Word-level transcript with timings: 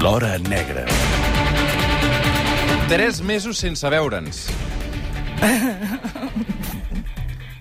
L'Hora 0.00 0.38
Negra. 0.38 0.84
Tres 2.88 3.20
mesos 3.20 3.58
sense 3.58 3.88
veure'ns. 3.90 4.46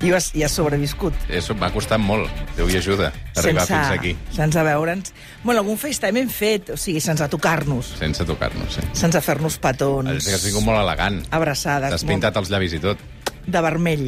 I 0.06 0.12
has, 0.14 0.30
i 0.38 0.44
has 0.46 0.54
sobreviscut. 0.54 1.16
Això 1.34 1.56
m'ha 1.58 1.72
costat 1.74 2.00
molt. 2.00 2.30
Déu 2.56 2.70
i 2.70 2.78
ajuda, 2.80 3.10
arribar 3.42 3.66
sense, 3.66 3.74
fins 3.74 3.96
aquí. 3.98 4.14
Sense 4.36 4.64
veure'ns. 4.70 5.12
Bueno, 5.44 5.64
algun 5.64 5.80
FaceTime 5.82 6.22
hem 6.24 6.30
fet, 6.32 6.70
o 6.76 6.78
sigui, 6.80 7.02
sense 7.04 7.26
tocar-nos, 7.34 7.96
Sense 8.00 8.26
tocar-nos, 8.30 8.78
sí. 8.78 8.86
sense 8.98 9.22
fer-nos 9.26 9.58
petons, 9.64 10.14
És 10.22 10.30
que 10.30 10.38
has 10.38 10.46
vingut 10.46 10.64
molt 10.68 10.80
elegant. 10.84 11.24
abraçades, 11.34 11.90
T'has 11.96 12.06
pintat 12.08 12.38
els 12.38 12.54
llavis 12.54 12.78
i 12.78 12.80
tot. 12.84 13.02
molt 13.02 13.48
de 13.48 13.62
vermell. 13.64 14.08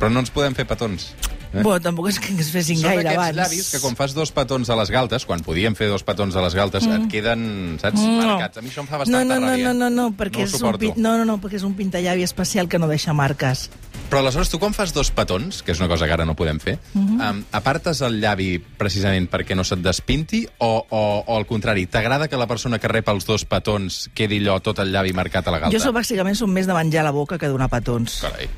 Però 0.00 0.08
no 0.10 0.20
ens 0.24 0.30
podem 0.32 0.54
fer 0.56 0.64
petons. 0.66 1.12
Eh? 1.52 1.62
Bueno, 1.64 1.80
tampoc 1.80 2.08
és 2.08 2.18
que 2.22 2.30
ens 2.30 2.50
fessin 2.52 2.76
Són 2.78 2.90
gaire 2.90 3.00
aquests 3.08 3.18
abans. 3.18 3.36
llavis 3.36 3.70
que 3.72 3.80
quan 3.82 3.96
fas 3.98 4.14
dos 4.14 4.30
petons 4.30 4.70
a 4.70 4.76
les 4.76 4.90
galtes, 4.90 5.24
quan 5.26 5.40
podíem 5.42 5.74
fer 5.74 5.88
dos 5.90 6.04
petons 6.06 6.36
a 6.36 6.42
les 6.44 6.54
galtes, 6.54 6.86
mm. 6.86 6.92
et 6.92 7.08
queden, 7.10 7.76
saps, 7.82 8.00
marcats. 8.00 8.58
A 8.58 8.62
mi 8.62 8.68
això 8.70 8.80
em 8.84 8.86
fa 8.86 8.96
No, 8.96 9.04
bastanta 9.04 9.24
no, 9.34 9.40
no, 9.40 9.46
ràbia. 9.48 9.64
no, 9.64 9.74
no, 9.74 9.90
no, 9.90 10.10
perquè 10.16 10.44
no 10.44 10.46
és 10.46 10.54
un, 10.62 10.78
pin... 10.78 10.92
no, 10.96 11.16
no, 11.18 11.24
no, 11.24 11.38
perquè 11.42 11.56
és 11.58 11.64
un 11.66 11.74
pintallavi 11.74 12.22
especial 12.22 12.68
que 12.68 12.78
no 12.78 12.86
deixa 12.86 13.12
marques. 13.12 13.68
Però 14.10 14.20
aleshores, 14.22 14.48
tu 14.50 14.58
quan 14.58 14.72
fas 14.74 14.92
dos 14.94 15.10
petons, 15.14 15.62
que 15.62 15.70
és 15.72 15.78
una 15.78 15.86
cosa 15.88 16.06
que 16.06 16.12
ara 16.14 16.24
no 16.26 16.34
podem 16.34 16.58
fer, 16.58 16.78
uh 16.94 16.98
Mhm. 16.98 17.18
-huh. 17.20 17.30
um, 17.30 17.44
apartes 17.52 18.00
el 18.02 18.20
llavi 18.20 18.58
precisament 18.78 19.28
perquè 19.30 19.54
no 19.56 19.64
se't 19.64 19.82
despinti 19.82 20.46
o, 20.58 20.86
o, 20.88 21.24
o 21.26 21.36
al 21.36 21.46
contrari, 21.46 21.86
t'agrada 21.86 22.28
que 22.28 22.36
la 22.36 22.46
persona 22.46 22.78
que 22.78 22.88
rep 22.88 23.08
els 23.08 23.24
dos 23.26 23.44
petons 23.44 24.10
quedi 24.14 24.38
allò 24.38 24.60
tot 24.60 24.78
el 24.78 24.90
llavi 24.92 25.12
marcat 25.12 25.46
a 25.48 25.50
la 25.50 25.58
galta? 25.58 25.76
Jo 25.76 25.82
sóc, 25.82 25.94
bàsicament 25.94 26.34
som 26.36 26.50
més 26.50 26.66
de 26.66 26.74
menjar 26.74 27.02
la 27.04 27.10
boca 27.12 27.38
que 27.38 27.46
donar 27.48 27.68
petons. 27.68 28.20
Carai. 28.20 28.48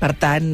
Per 0.00 0.10
tant, 0.16 0.46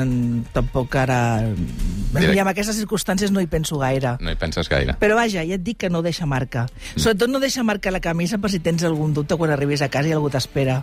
mm, 0.00 0.50
tampoc 0.54 0.96
ara... 0.96 1.20
Direct. 1.44 2.32
I 2.32 2.40
en 2.40 2.48
aquestes 2.48 2.78
circumstàncies 2.80 3.34
no 3.34 3.42
hi 3.44 3.48
penso 3.50 3.76
gaire. 3.80 4.14
No 4.24 4.32
hi 4.32 4.38
penses 4.40 4.70
gaire. 4.72 4.96
Però 5.00 5.18
vaja, 5.18 5.44
ja 5.44 5.58
et 5.58 5.64
dic 5.64 5.82
que 5.84 5.92
no 5.92 6.00
deixa 6.04 6.24
marca. 6.24 6.64
Mm. 6.66 7.04
Sobretot 7.04 7.32
no 7.32 7.42
deixa 7.42 7.66
marca 7.66 7.92
la 7.92 8.00
camisa 8.00 8.40
per 8.40 8.52
si 8.54 8.62
tens 8.64 8.86
algun 8.88 9.12
dubte 9.12 9.36
quan 9.36 9.52
arribis 9.52 9.84
a 9.84 9.90
casa 9.92 10.08
i 10.08 10.16
algú 10.16 10.32
t'espera. 10.32 10.82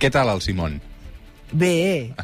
Què 0.00 0.08
tal 0.08 0.30
el 0.32 0.40
Simon? 0.40 0.78
Bé. 1.52 2.14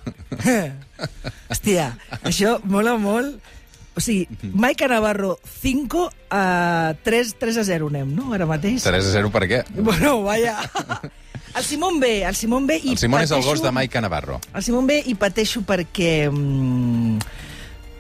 Hòstia, 1.52 1.90
això 2.24 2.56
mola 2.64 2.94
molt. 2.96 3.52
O 3.96 4.00
sigui, 4.04 4.24
Maica 4.52 4.88
Navarro 4.88 5.34
5 5.60 6.02
a 6.32 6.94
3, 7.04 7.34
3 7.40 7.60
a 7.60 7.64
0 7.68 7.90
anem, 7.92 8.14
no? 8.16 8.30
Ara 8.36 8.48
mateix. 8.48 8.84
3 8.84 9.08
a 9.08 9.12
0 9.18 9.32
per 9.32 9.44
què? 9.48 9.62
Bueno, 9.76 10.22
vaja. 10.24 10.56
El 11.56 11.64
Simón 11.64 12.00
bé, 12.00 12.24
el 12.28 12.34
Simón 12.36 12.66
bé 12.66 12.76
i 12.84 12.90
El 12.92 12.98
Simon 12.98 13.22
és 13.22 13.30
el 13.30 13.38
pateixo- 13.38 13.48
gos 13.50 13.62
de 13.64 13.70
Maica 13.72 14.00
Navarro. 14.04 14.40
El 14.54 14.62
Simón 14.62 14.86
bé 14.86 15.02
i 15.06 15.14
pateixo 15.14 15.62
perquè... 15.66 16.28
Mm, 16.30 17.18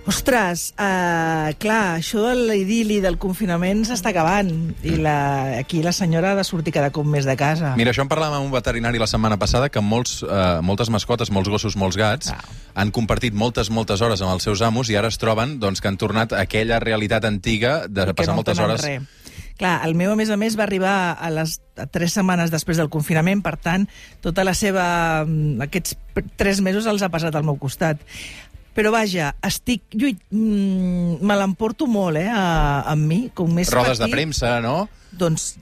ostres, 0.06 0.68
uh, 0.78 1.50
clar, 1.58 1.96
això 1.98 2.20
de 2.28 2.34
l'idili 2.52 3.00
del 3.02 3.16
confinament 3.18 3.80
s'està 3.88 4.12
acabant 4.12 4.52
i 4.86 4.92
la, 5.02 5.58
aquí 5.58 5.80
la 5.82 5.90
senyora 5.90 6.30
ha 6.30 6.36
de 6.38 6.44
sortir 6.46 6.70
cada 6.76 6.92
cop 6.94 7.08
més 7.10 7.26
de 7.26 7.34
casa. 7.34 7.72
Mira, 7.80 7.90
això 7.90 8.04
en 8.04 8.12
parlàvem 8.12 8.36
amb 8.38 8.46
un 8.46 8.52
veterinari 8.54 9.00
la 9.02 9.08
setmana 9.10 9.34
passada, 9.40 9.66
que 9.68 9.82
molts, 9.82 10.20
eh, 10.22 10.60
moltes 10.62 10.92
mascotes, 10.94 11.32
molts 11.34 11.50
gossos, 11.50 11.74
molts 11.74 11.98
gats, 11.98 12.30
Ah. 12.30 12.38
han 12.74 12.92
compartit 12.94 13.34
moltes, 13.34 13.68
moltes 13.68 14.00
hores 14.00 14.22
amb 14.22 14.30
els 14.36 14.44
seus 14.46 14.62
amos 14.62 14.90
i 14.90 14.94
ara 14.94 15.08
es 15.08 15.18
troben 15.18 15.58
doncs, 15.58 15.80
que 15.80 15.88
han 15.88 15.96
tornat 15.98 16.32
a 16.32 16.40
aquella 16.46 16.78
realitat 16.78 17.24
antiga 17.24 17.88
de 17.88 18.02
I 18.06 18.12
passar 18.14 18.30
no 18.34 18.42
moltes 18.44 18.58
hores... 18.60 18.82
Res. 18.84 19.02
Clar, 19.56 19.80
el 19.86 19.94
meu, 19.96 20.12
a 20.12 20.16
més 20.18 20.28
a 20.28 20.36
més, 20.36 20.56
va 20.58 20.66
arribar 20.66 21.16
a 21.16 21.30
les 21.32 21.56
a 21.80 21.86
tres 21.88 22.12
setmanes 22.16 22.52
després 22.52 22.76
del 22.80 22.90
confinament, 22.92 23.40
per 23.44 23.56
tant, 23.60 23.86
tota 24.24 24.44
la 24.44 24.52
seva... 24.56 25.24
mm, 25.24 25.62
aquests 25.68 25.96
tres 26.36 26.60
mesos 26.64 26.88
els 26.88 27.04
ha 27.04 27.12
passat 27.12 27.36
al 27.36 27.46
meu 27.46 27.56
costat. 27.60 28.02
Però 28.76 28.92
vaja, 28.92 29.30
estic... 29.46 29.86
Lluit, 29.96 30.20
mm, 30.28 31.22
me 31.24 31.38
l'emporto 31.40 31.88
molt, 31.88 32.20
eh, 32.20 32.28
a, 32.28 32.82
amb 32.92 33.08
mi, 33.08 33.22
com 33.34 33.48
més 33.56 33.72
Rodes 33.72 33.96
de 33.96 34.04
petit, 34.04 34.18
premsa, 34.18 34.58
no? 34.64 34.82
Doncs, 35.16 35.54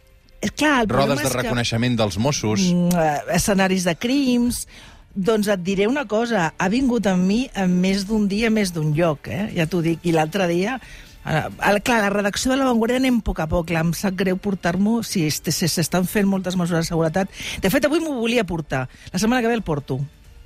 és 0.43 0.51
clar, 0.51 0.81
el 0.83 0.91
Rodes 0.91 1.23
de 1.23 1.29
és 1.29 1.31
que, 1.31 1.45
reconeixement 1.45 1.95
dels 2.03 2.19
Mossos. 2.19 2.67
mm, 2.75 2.99
eh, 2.99 3.39
escenaris 3.39 3.87
de 3.87 3.97
crims... 3.99 4.67
Doncs 5.15 5.47
et 5.47 5.61
diré 5.63 5.85
una 5.87 6.09
cosa, 6.11 6.49
ha 6.59 6.67
vingut 6.67 7.07
amb 7.07 7.23
mi 7.23 7.45
en 7.55 7.71
més 7.79 8.01
d'un 8.03 8.25
dia, 8.27 8.49
més 8.51 8.73
d'un 8.75 8.89
lloc, 8.97 9.29
eh? 9.31 9.45
ja 9.55 9.69
t'ho 9.71 9.79
dic. 9.79 10.01
I 10.03 10.11
l'altre 10.11 10.49
dia, 10.51 10.81
el- 11.25 11.83
clar, 11.83 12.01
la 12.03 12.11
redacció 12.11 12.51
de 12.53 12.59
La 12.59 12.65
Vanguardia 12.69 12.99
anem 13.01 13.19
a 13.19 13.25
poc 13.25 13.41
a 13.41 13.47
poc, 13.47 13.67
clar, 13.69 13.85
em 13.85 13.93
sap 13.97 14.15
greu 14.17 14.37
portar-m'ho 14.37 15.03
si 15.03 15.27
est- 15.27 15.49
si 15.51 15.69
s'estan 15.69 16.07
fent 16.07 16.27
moltes 16.29 16.57
mesures 16.57 16.85
de 16.85 16.89
seguretat. 16.89 17.31
De 17.63 17.71
fet, 17.71 17.85
avui 17.85 18.01
m'ho 18.01 18.15
volia 18.21 18.45
portar. 18.45 18.89
La 19.13 19.19
setmana 19.19 19.43
que 19.43 19.49
ve 19.49 19.55
el 19.55 19.63
porto. 19.63 20.01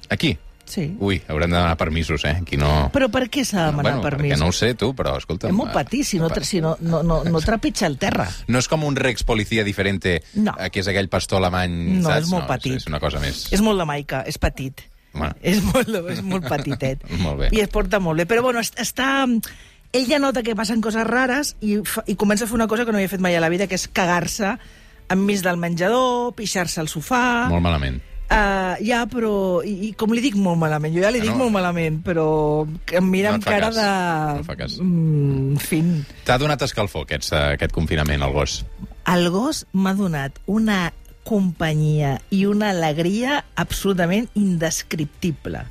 Aquí? 0.09 0.37
Sí. 0.69 0.95
Ui, 1.01 1.23
haurem 1.29 1.49
de 1.49 1.57
demanar 1.57 1.79
permisos, 1.79 2.23
eh? 2.27 2.37
Aquí 2.43 2.59
no... 2.61 2.91
Però 2.93 3.07
per 3.09 3.23
què 3.33 3.41
s'ha 3.43 3.63
de 3.63 3.71
demanar 3.71 3.95
bueno, 3.95 4.03
permís? 4.05 4.35
perquè 4.35 4.39
no 4.39 4.49
ho 4.49 4.53
sé, 4.53 4.75
tu, 4.77 4.91
però 4.95 5.15
escolta... 5.17 5.49
És 5.49 5.55
molt 5.57 5.73
petit, 5.73 6.05
si 6.05 6.19
no, 6.21 6.29
si 6.45 6.61
no, 6.61 6.75
no, 6.81 7.01
no, 7.03 7.23
no 7.25 7.41
trepitja 7.41 7.87
el 7.89 7.97
terra. 7.97 8.27
No 8.49 8.59
és 8.61 8.69
com 8.69 8.85
un 8.85 8.95
Rex 8.95 9.25
Policia 9.25 9.65
diferente, 9.65 10.19
No. 10.35 10.53
eh, 10.61 10.69
que 10.69 10.81
és 10.85 10.89
aquell 10.93 11.09
pastor 11.09 11.39
alemany, 11.41 11.73
No, 12.03 12.11
saps? 12.11 12.27
és 12.27 12.29
molt 12.29 12.47
petit. 12.53 12.77
És 12.83 12.87
una 12.87 13.01
cosa 13.01 13.19
més... 13.19 13.47
És 13.51 13.63
molt 13.65 13.81
de 13.81 13.87
maica, 13.89 14.21
és 14.29 14.37
petit. 14.37 14.85
Bueno. 15.15 15.33
És 15.41 15.63
molt, 15.65 15.89
és 16.13 16.21
molt 16.23 16.45
petitet. 16.47 17.01
Molt 17.25 17.39
bé. 17.41 17.49
I 17.57 17.63
es 17.65 17.73
porta 17.73 17.97
molt 17.99 18.21
bé. 18.21 18.27
Però 18.29 18.43
bueno, 18.45 18.61
es- 18.61 18.75
està... 18.77 19.25
Ell 19.93 20.05
ja 20.11 20.19
nota 20.21 20.43
que 20.45 20.55
passen 20.57 20.83
coses 20.85 21.07
rares 21.09 21.55
i, 21.65 21.79
fa, 21.89 22.03
i 22.07 22.15
comença 22.21 22.45
a 22.45 22.49
fer 22.51 22.59
una 22.59 22.67
cosa 22.69 22.85
que 22.85 22.93
no 22.93 22.99
havia 23.01 23.09
fet 23.09 23.23
mai 23.25 23.37
a 23.37 23.41
la 23.41 23.49
vida, 23.49 23.67
que 23.67 23.79
és 23.79 23.87
cagar-se 23.89 24.57
enmig 25.09 25.41
del 25.41 25.57
menjador, 25.57 26.35
pixar-se 26.37 26.83
al 26.83 26.91
sofà... 26.93 27.23
Molt 27.49 27.65
malament. 27.65 28.03
Uh, 28.29 28.77
ja, 28.85 29.07
però... 29.09 29.63
I, 29.65 29.89
I 29.89 29.93
com 29.97 30.13
li 30.13 30.21
dic 30.21 30.35
molt 30.37 30.61
malament? 30.61 30.93
Jo 30.93 31.01
ja 31.07 31.09
li 31.15 31.23
Ah, 31.23 31.25
dic 31.25 31.33
no? 31.33 31.39
molt 31.47 31.55
malament, 31.55 32.03
però 32.05 32.27
em 32.69 33.07
mira 33.09 33.31
No 33.33 33.39
amb 33.39 33.47
cara 33.49 33.71
cas. 33.71 33.79
de... 33.81 33.87
No 34.43 34.45
fa 34.45 34.57
cas. 34.61 34.77
Mm, 34.85 35.57
fin... 35.65 35.89
T'ha 36.29 36.37
donat 36.43 36.61
escalfor, 36.69 37.07
aquest, 37.09 37.33
aquest 37.33 37.73
confinament, 37.73 38.21
el 38.29 38.37
gos. 38.37 38.59
El 39.09 39.31
gos 39.33 39.63
m'ha 39.73 39.95
donat 39.97 40.37
una 40.45 40.91
companyia 41.29 42.17
i 42.33 42.45
una 42.49 42.71
alegria 42.73 43.43
absolutament 43.61 44.31
indescriptible. 44.39 45.67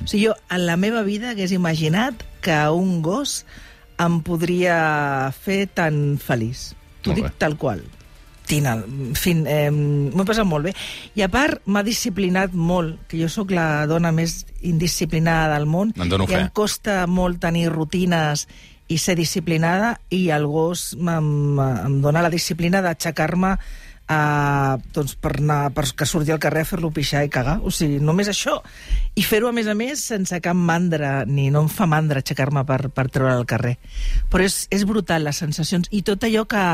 O 0.00 0.06
sigui, 0.08 0.26
jo 0.30 0.36
en 0.48 0.64
la 0.66 0.78
meva 0.80 1.02
vida 1.04 1.32
hagués 1.32 1.52
imaginat 1.52 2.24
que 2.40 2.56
un 2.72 3.02
gos 3.04 3.42
em 4.00 4.22
podria 4.24 4.78
fer 5.36 5.66
tan 5.68 6.16
feliç. 6.22 6.72
T'ho 7.02 7.14
dic 7.18 7.28
tal 7.38 7.58
qual. 7.60 7.82
Tina, 8.46 8.74
en 8.74 9.14
fi, 9.14 9.36
eh, 9.46 9.70
m'ho 9.70 10.24
he 10.24 10.28
passat 10.28 10.46
molt 10.48 10.66
bé. 10.66 10.72
I 11.14 11.22
a 11.26 11.30
part, 11.30 11.62
m'ha 11.66 11.84
disciplinat 11.86 12.56
molt, 12.56 12.98
que 13.08 13.20
jo 13.20 13.28
sóc 13.30 13.52
la 13.54 13.86
dona 13.90 14.10
més 14.12 14.42
indisciplinada 14.66 15.54
del 15.54 15.68
món. 15.70 15.92
En 15.96 16.10
dono 16.10 16.26
I 16.26 16.34
fe. 16.34 16.40
em 16.40 16.50
costa 16.52 17.04
molt 17.06 17.40
tenir 17.40 17.68
rutines 17.70 18.48
i 18.88 18.98
ser 18.98 19.14
disciplinada, 19.16 19.94
i 20.10 20.28
el 20.34 20.46
gos 20.50 20.92
em, 20.98 21.58
em 21.60 22.00
dona 22.02 22.24
la 22.24 22.32
disciplina 22.32 22.82
d'aixecar-me 22.82 23.54
uh, 24.12 24.82
doncs 24.94 25.14
per, 25.16 25.32
anar, 25.40 25.70
per 25.74 25.86
que 25.96 26.06
surti 26.08 26.32
al 26.34 26.40
carrer 26.42 26.62
a 26.64 26.68
fer-lo 26.68 26.92
pixar 26.94 27.24
i 27.26 27.30
cagar. 27.32 27.58
O 27.64 27.72
sigui, 27.74 27.98
només 28.02 28.28
això. 28.30 28.58
I 29.18 29.24
fer-ho, 29.26 29.48
a 29.48 29.56
més 29.56 29.70
a 29.70 29.74
més, 29.78 30.04
sense 30.12 30.38
cap 30.44 30.58
mandra, 30.58 31.22
ni 31.26 31.48
no 31.54 31.64
em 31.64 31.72
fa 31.72 31.88
mandra 31.90 32.22
aixecar-me 32.22 32.66
per, 32.68 32.86
per 32.94 33.08
treure 33.08 33.34
al 33.34 33.48
carrer. 33.48 33.78
Però 34.32 34.44
és, 34.44 34.66
és 34.70 34.86
brutal, 34.88 35.24
les 35.26 35.42
sensacions. 35.42 35.90
I 35.90 36.04
tot 36.06 36.28
allò 36.28 36.44
que, 36.48 36.66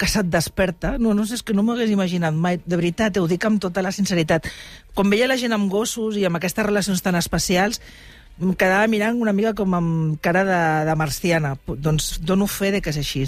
que 0.00 0.08
se't 0.08 0.30
desperta, 0.32 0.94
no, 0.98 1.12
no 1.14 1.26
sé, 1.28 1.36
és 1.36 1.44
que 1.44 1.56
no 1.56 1.66
m'ho 1.66 1.74
hagués 1.76 1.92
imaginat 1.92 2.32
mai, 2.32 2.56
de 2.64 2.78
veritat, 2.80 3.20
ho 3.20 3.28
dic 3.28 3.44
amb 3.44 3.60
tota 3.60 3.84
la 3.84 3.92
sinceritat. 3.92 4.48
Quan 4.96 5.12
veia 5.12 5.28
la 5.28 5.36
gent 5.40 5.52
amb 5.52 5.68
gossos 5.72 6.16
i 6.16 6.24
amb 6.24 6.40
aquestes 6.40 6.64
relacions 6.66 7.04
tan 7.04 7.18
especials, 7.20 7.82
em 8.40 8.54
quedava 8.56 8.88
mirant 8.88 9.20
una 9.20 9.34
mica 9.36 9.52
com 9.52 9.74
amb 9.76 10.16
cara 10.24 10.46
de, 10.48 10.60
de 10.88 10.96
marciana. 10.96 11.54
Doncs 11.68 12.14
dono 12.24 12.48
fe 12.48 12.72
de 12.72 12.80
que 12.80 12.94
és 12.94 13.00
així. 13.02 13.26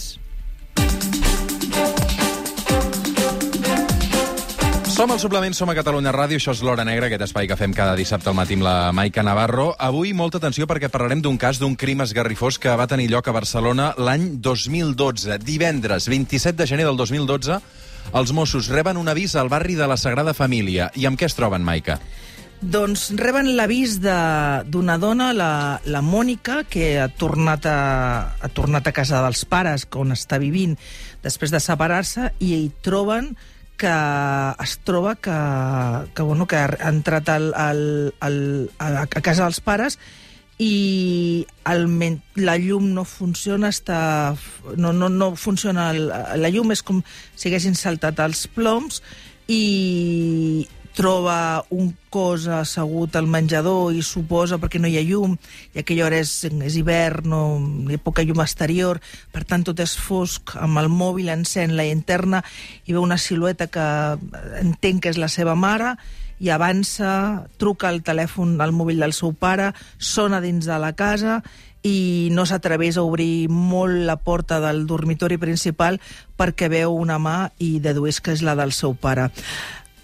Som 5.02 5.10
al 5.10 5.18
suplement, 5.18 5.50
som 5.50 5.66
a 5.66 5.74
Catalunya 5.74 6.12
Ràdio, 6.14 6.38
això 6.38 6.52
és 6.54 6.60
l'Hora 6.62 6.84
Negra, 6.86 7.08
aquest 7.08 7.24
espai 7.24 7.48
que 7.50 7.56
fem 7.58 7.72
cada 7.74 7.96
dissabte 7.98 8.28
al 8.30 8.36
matí 8.38 8.54
amb 8.54 8.62
la 8.62 8.74
Maica 8.94 9.24
Navarro. 9.26 9.72
Avui, 9.74 10.12
molta 10.14 10.38
atenció 10.38 10.68
perquè 10.70 10.86
parlarem 10.94 11.18
d'un 11.18 11.34
cas 11.42 11.58
d'un 11.58 11.72
crim 11.74 12.04
esgarrifós 12.04 12.54
que 12.62 12.70
va 12.78 12.86
tenir 12.86 13.08
lloc 13.10 13.26
a 13.26 13.32
Barcelona 13.34 13.88
l'any 13.98 14.28
2012. 14.38 15.40
Divendres, 15.42 16.06
27 16.06 16.54
de 16.54 16.66
gener 16.70 16.84
del 16.86 17.00
2012, 17.00 17.56
els 18.14 18.30
Mossos 18.30 18.68
reben 18.70 19.00
un 19.00 19.10
avís 19.10 19.34
al 19.34 19.50
barri 19.50 19.74
de 19.74 19.88
la 19.90 19.96
Sagrada 19.98 20.36
Família. 20.38 20.92
I 20.94 21.08
amb 21.10 21.18
què 21.18 21.26
es 21.26 21.34
troben, 21.34 21.66
Maica? 21.66 21.96
Doncs 22.62 23.08
reben 23.18 23.56
l'avís 23.58 23.96
d'una 23.98 25.00
dona, 25.02 25.32
la, 25.34 25.80
la 25.82 26.04
Mònica, 26.06 26.60
que 26.70 26.92
ha 27.02 27.08
tornat, 27.10 27.66
a, 27.66 27.80
ha 28.38 28.52
tornat 28.54 28.86
a 28.86 28.94
casa 28.94 29.24
dels 29.26 29.42
pares, 29.50 29.88
on 29.98 30.14
està 30.14 30.38
vivint, 30.38 30.78
després 31.26 31.50
de 31.50 31.58
separar-se, 31.58 32.28
i 32.38 32.52
hi 32.60 32.70
troben 32.86 33.32
que 33.76 33.92
es 34.62 34.78
troba 34.86 35.16
que, 35.16 35.36
que, 36.14 36.22
bueno, 36.22 36.46
que 36.46 36.56
ha 36.56 36.88
entrat 36.88 37.28
al, 37.28 37.52
al, 37.54 38.14
al, 38.20 38.38
a, 38.78 39.06
casa 39.06 39.44
dels 39.44 39.60
pares 39.64 39.98
i 40.62 41.46
el, 41.66 41.88
la 42.36 42.56
llum 42.60 42.92
no 42.94 43.04
funciona, 43.08 43.72
està, 43.72 44.36
no, 44.76 44.92
no, 44.92 45.08
no 45.08 45.32
funciona, 45.34 45.90
el, 45.90 46.06
la 46.12 46.52
llum 46.52 46.70
és 46.74 46.84
com 46.86 47.02
si 47.34 47.48
haguessin 47.48 47.74
saltat 47.78 48.20
els 48.22 48.46
ploms 48.54 49.02
i 49.50 50.68
troba 50.96 51.64
un 51.72 51.92
cos 52.12 52.46
assegut 52.52 53.16
al 53.16 53.28
menjador 53.30 53.94
i 53.96 54.02
suposa 54.04 54.58
perquè 54.60 54.80
no 54.80 54.90
hi 54.90 54.98
ha 55.00 55.04
llum, 55.06 55.36
i 55.72 55.80
aquella 55.80 56.06
hora 56.06 56.20
és, 56.20 56.32
és 56.44 56.76
hivern, 56.76 57.28
no, 57.32 57.42
hi 57.88 57.96
ha 57.96 58.02
poca 58.02 58.24
llum 58.26 58.42
exterior, 58.44 59.00
per 59.32 59.44
tant 59.48 59.64
tot 59.64 59.80
és 59.80 59.96
fosc, 59.96 60.54
amb 60.60 60.82
el 60.82 60.90
mòbil 60.92 61.32
encén 61.32 61.76
la 61.78 61.88
interna 61.88 62.42
i 62.84 62.92
veu 62.92 63.02
una 63.02 63.20
silueta 63.20 63.70
que 63.72 63.86
entenc 64.60 65.02
que 65.06 65.14
és 65.14 65.20
la 65.20 65.32
seva 65.32 65.56
mare, 65.56 65.96
i 66.42 66.50
avança, 66.50 67.46
truca 67.56 67.88
al 67.88 68.00
telèfon 68.02 68.56
al 68.60 68.72
mòbil 68.74 68.98
del 69.04 69.14
seu 69.14 69.30
pare, 69.32 69.70
sona 69.98 70.40
dins 70.42 70.66
de 70.66 70.78
la 70.82 70.90
casa 70.98 71.40
i 71.86 72.30
no 72.34 72.44
s'atreveix 72.46 72.98
a 72.98 73.04
obrir 73.06 73.48
molt 73.50 74.04
la 74.06 74.16
porta 74.18 74.60
del 74.62 74.84
dormitori 74.86 75.38
principal 75.38 75.98
perquè 76.38 76.68
veu 76.70 76.94
una 76.94 77.18
mà 77.22 77.36
i 77.58 77.78
dedueix 77.82 78.20
que 78.22 78.34
és 78.34 78.42
la 78.46 78.54
del 78.58 78.74
seu 78.74 78.94
pare 78.94 79.30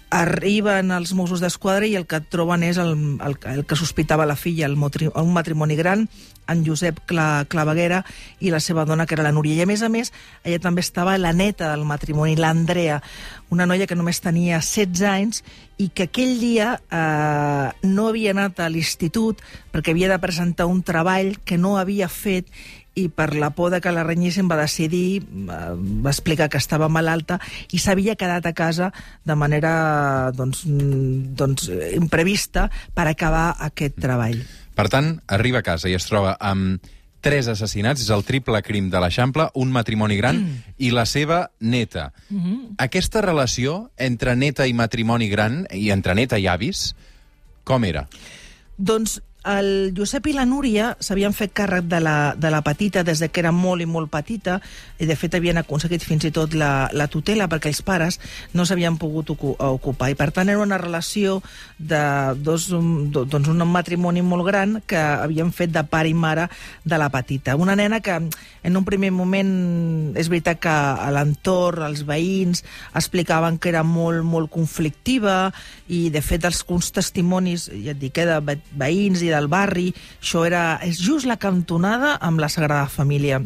arriben 0.09 0.91
els 0.91 1.13
Mossos 1.13 1.41
d'Esquadra 1.43 1.85
i 1.85 1.95
el 1.99 2.07
que 2.09 2.19
troben 2.33 2.63
és 2.65 2.79
el, 2.81 2.95
el, 3.21 3.37
el 3.53 3.63
que 3.69 3.77
sospitava 3.77 4.25
la 4.25 4.37
filla, 4.39 4.65
el 4.65 4.77
motri, 4.79 5.09
un 5.13 5.33
matrimoni 5.35 5.77
gran, 5.77 6.07
en 6.49 6.65
Josep 6.65 7.03
Cla, 7.05 7.45
Claveguera 7.47 8.01
i 8.41 8.49
la 8.49 8.59
seva 8.59 8.85
dona, 8.89 9.05
que 9.05 9.15
era 9.15 9.23
la 9.23 9.33
Núria. 9.35 9.55
I 9.59 9.63
a 9.63 9.69
més 9.69 9.83
a 9.85 9.89
més, 9.93 10.11
ella 10.43 10.59
també 10.63 10.81
estava 10.81 11.17
la 11.21 11.33
neta 11.33 11.69
del 11.69 11.85
matrimoni, 11.85 12.35
l'Andrea, 12.39 12.99
una 13.53 13.67
noia 13.69 13.87
que 13.89 13.97
només 13.97 14.21
tenia 14.21 14.59
16 14.61 15.05
anys 15.09 15.43
i 15.79 15.89
que 15.93 16.09
aquell 16.09 16.35
dia 16.41 16.73
eh, 16.75 17.69
no 17.87 18.09
havia 18.09 18.33
anat 18.35 18.59
a 18.59 18.67
l'institut 18.69 19.39
perquè 19.71 19.93
havia 19.93 20.09
de 20.11 20.19
presentar 20.21 20.67
un 20.67 20.81
treball 20.83 21.37
que 21.45 21.57
no 21.57 21.77
havia 21.79 22.09
fet 22.11 22.49
i 22.99 23.07
per 23.09 23.33
la 23.35 23.51
por 23.55 23.71
de 23.73 23.81
que 23.81 23.93
la 23.95 24.03
renyissin 24.03 24.49
va 24.51 24.59
decidir, 24.59 25.21
eh, 25.23 25.59
va 26.05 26.11
explicar 26.11 26.49
que 26.49 26.61
estava 26.61 26.89
malalta 26.89 27.39
i 27.71 27.79
s'havia 27.79 28.17
quedat 28.19 28.45
a 28.45 28.53
casa 28.53 28.91
de 29.25 29.35
manera 29.35 30.31
doncs, 30.35 30.63
doncs, 30.65 31.69
imprevista 31.95 32.69
per 32.93 33.07
acabar 33.07 33.55
aquest 33.71 33.99
treball. 33.99 34.41
Per 34.75 34.87
tant, 34.89 35.17
arriba 35.27 35.59
a 35.59 35.65
casa 35.65 35.89
i 35.89 35.95
es 35.97 36.07
troba 36.07 36.37
amb 36.39 36.79
tres 37.19 37.49
assassinats, 37.51 38.01
és 38.01 38.09
el 38.15 38.23
triple 38.23 38.61
crim 38.63 38.87
de 38.91 38.99
l'Eixample, 39.01 39.49
un 39.59 39.73
matrimoni 39.75 40.15
gran 40.15 40.39
mm. 40.39 40.75
i 40.87 40.91
la 40.95 41.05
seva 41.05 41.49
neta. 41.59 42.13
Mm 42.29 42.39
-hmm. 42.39 42.75
Aquesta 42.77 43.21
relació 43.21 43.91
entre 43.97 44.35
neta 44.35 44.67
i 44.67 44.73
matrimoni 44.73 45.27
gran, 45.27 45.67
i 45.71 45.91
entre 45.91 46.15
neta 46.15 46.39
i 46.39 46.47
avis, 46.47 46.95
com 47.63 47.83
era? 47.83 48.07
Doncs 48.77 49.21
el 49.47 49.93
Josep 49.95 50.27
i 50.27 50.33
la 50.35 50.43
Núria 50.43 50.89
s'havien 50.99 51.31
fet 51.31 51.53
càrrec 51.55 51.85
de 51.87 52.01
la, 52.03 52.33
de 52.35 52.49
la 52.51 52.59
petita 52.61 53.05
des 53.07 53.21
de 53.23 53.29
que 53.31 53.39
era 53.39 53.53
molt 53.55 53.81
i 53.81 53.87
molt 53.87 54.11
petita, 54.11 54.57
i 54.99 55.07
de 55.07 55.15
fet 55.15 55.37
havien 55.37 55.57
aconseguit 55.61 56.03
fins 56.03 56.25
i 56.27 56.31
tot 56.35 56.53
la, 56.59 56.89
la 56.91 57.07
tutela 57.07 57.47
perquè 57.47 57.71
els 57.71 57.81
pares 57.85 58.19
no 58.53 58.65
s'havien 58.67 58.97
pogut 58.99 59.31
ocupar. 59.31 60.09
I 60.11 60.17
per 60.19 60.31
tant 60.35 60.51
era 60.51 60.59
una 60.59 60.77
relació 60.77 61.39
de 61.77 62.01
dos, 62.35 62.67
doncs 62.69 63.47
un 63.47 63.63
matrimoni 63.71 64.21
molt 64.21 64.45
gran 64.49 64.81
que 64.85 64.99
havien 64.99 65.53
fet 65.55 65.71
de 65.71 65.85
pare 65.87 66.11
i 66.11 66.17
mare 66.17 66.49
de 66.83 66.99
la 66.99 67.09
petita. 67.09 67.55
Una 67.55 67.77
nena 67.79 68.01
que 68.03 68.19
en 68.19 68.77
un 68.77 68.85
primer 68.85 69.13
moment 69.15 70.17
és 70.19 70.27
veritat 70.27 70.59
que 70.59 70.73
a 70.73 71.09
l'entorn, 71.15 71.85
els 71.87 72.03
veïns, 72.03 72.65
explicaven 72.91 73.57
que 73.57 73.71
era 73.71 73.85
molt, 73.87 74.25
molt 74.27 74.51
conflictiva 74.51 75.53
i 75.87 76.09
de 76.11 76.21
fet 76.21 76.43
els 76.45 76.91
testimonis, 76.91 77.69
ja 77.71 77.95
et 77.95 78.01
dic, 78.01 78.19
eh, 78.19 78.27
de 78.27 78.59
veïns 78.75 79.23
i 79.23 79.28
del 79.33 79.49
barri. 79.51 79.89
Això 80.19 80.45
era, 80.47 80.79
és 80.85 80.99
just 81.01 81.29
la 81.29 81.39
cantonada 81.41 82.17
amb 82.21 82.41
la 82.41 82.49
Sagrada 82.51 82.89
Família 82.89 83.41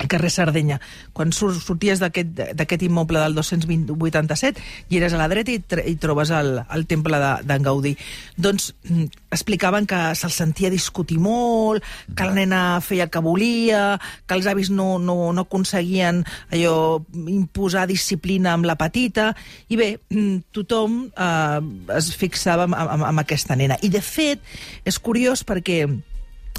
al 0.00 0.08
carrer 0.08 0.30
Sardenya. 0.32 0.80
Quan 1.12 1.32
sorties 1.36 2.00
d'aquest 2.00 2.82
immoble 2.86 3.20
del 3.20 3.36
287 3.36 4.64
i 4.88 4.98
eres 4.98 5.14
a 5.14 5.20
la 5.20 5.28
dreta 5.28 5.52
i, 5.52 5.60
i 5.92 5.96
trobes 6.00 6.32
el, 6.34 6.56
el 6.64 6.86
temple 6.88 7.20
d'en 7.20 7.44
de, 7.46 7.58
Gaudí. 7.66 7.92
Doncs 8.40 8.72
mm, 8.88 9.10
explicaven 9.30 9.86
que 9.86 10.00
se'l 10.16 10.32
sentia 10.32 10.72
discutir 10.72 11.20
molt, 11.20 11.84
que 12.16 12.26
la 12.26 12.36
nena 12.38 12.62
feia 12.80 13.06
el 13.06 13.12
que 13.12 13.22
volia, 13.22 13.84
que 14.26 14.38
els 14.38 14.48
avis 14.50 14.72
no, 14.72 14.94
no, 14.98 15.34
no 15.36 15.44
aconseguien 15.46 16.24
allò 16.50 16.74
imposar 17.12 17.86
disciplina 17.90 18.54
amb 18.56 18.66
la 18.66 18.78
petita, 18.80 19.30
i 19.68 19.76
bé, 19.76 19.90
mm, 20.08 20.50
tothom 20.56 21.02
eh, 21.12 21.60
es 22.00 22.14
fixava 22.16 22.64
amb, 22.66 22.78
amb, 22.80 23.10
amb 23.12 23.22
aquesta 23.22 23.58
nena. 23.58 23.76
I 23.84 23.92
de 23.92 24.00
fet, 24.04 24.40
és 24.88 24.98
curiós 24.98 25.44
perquè 25.44 25.84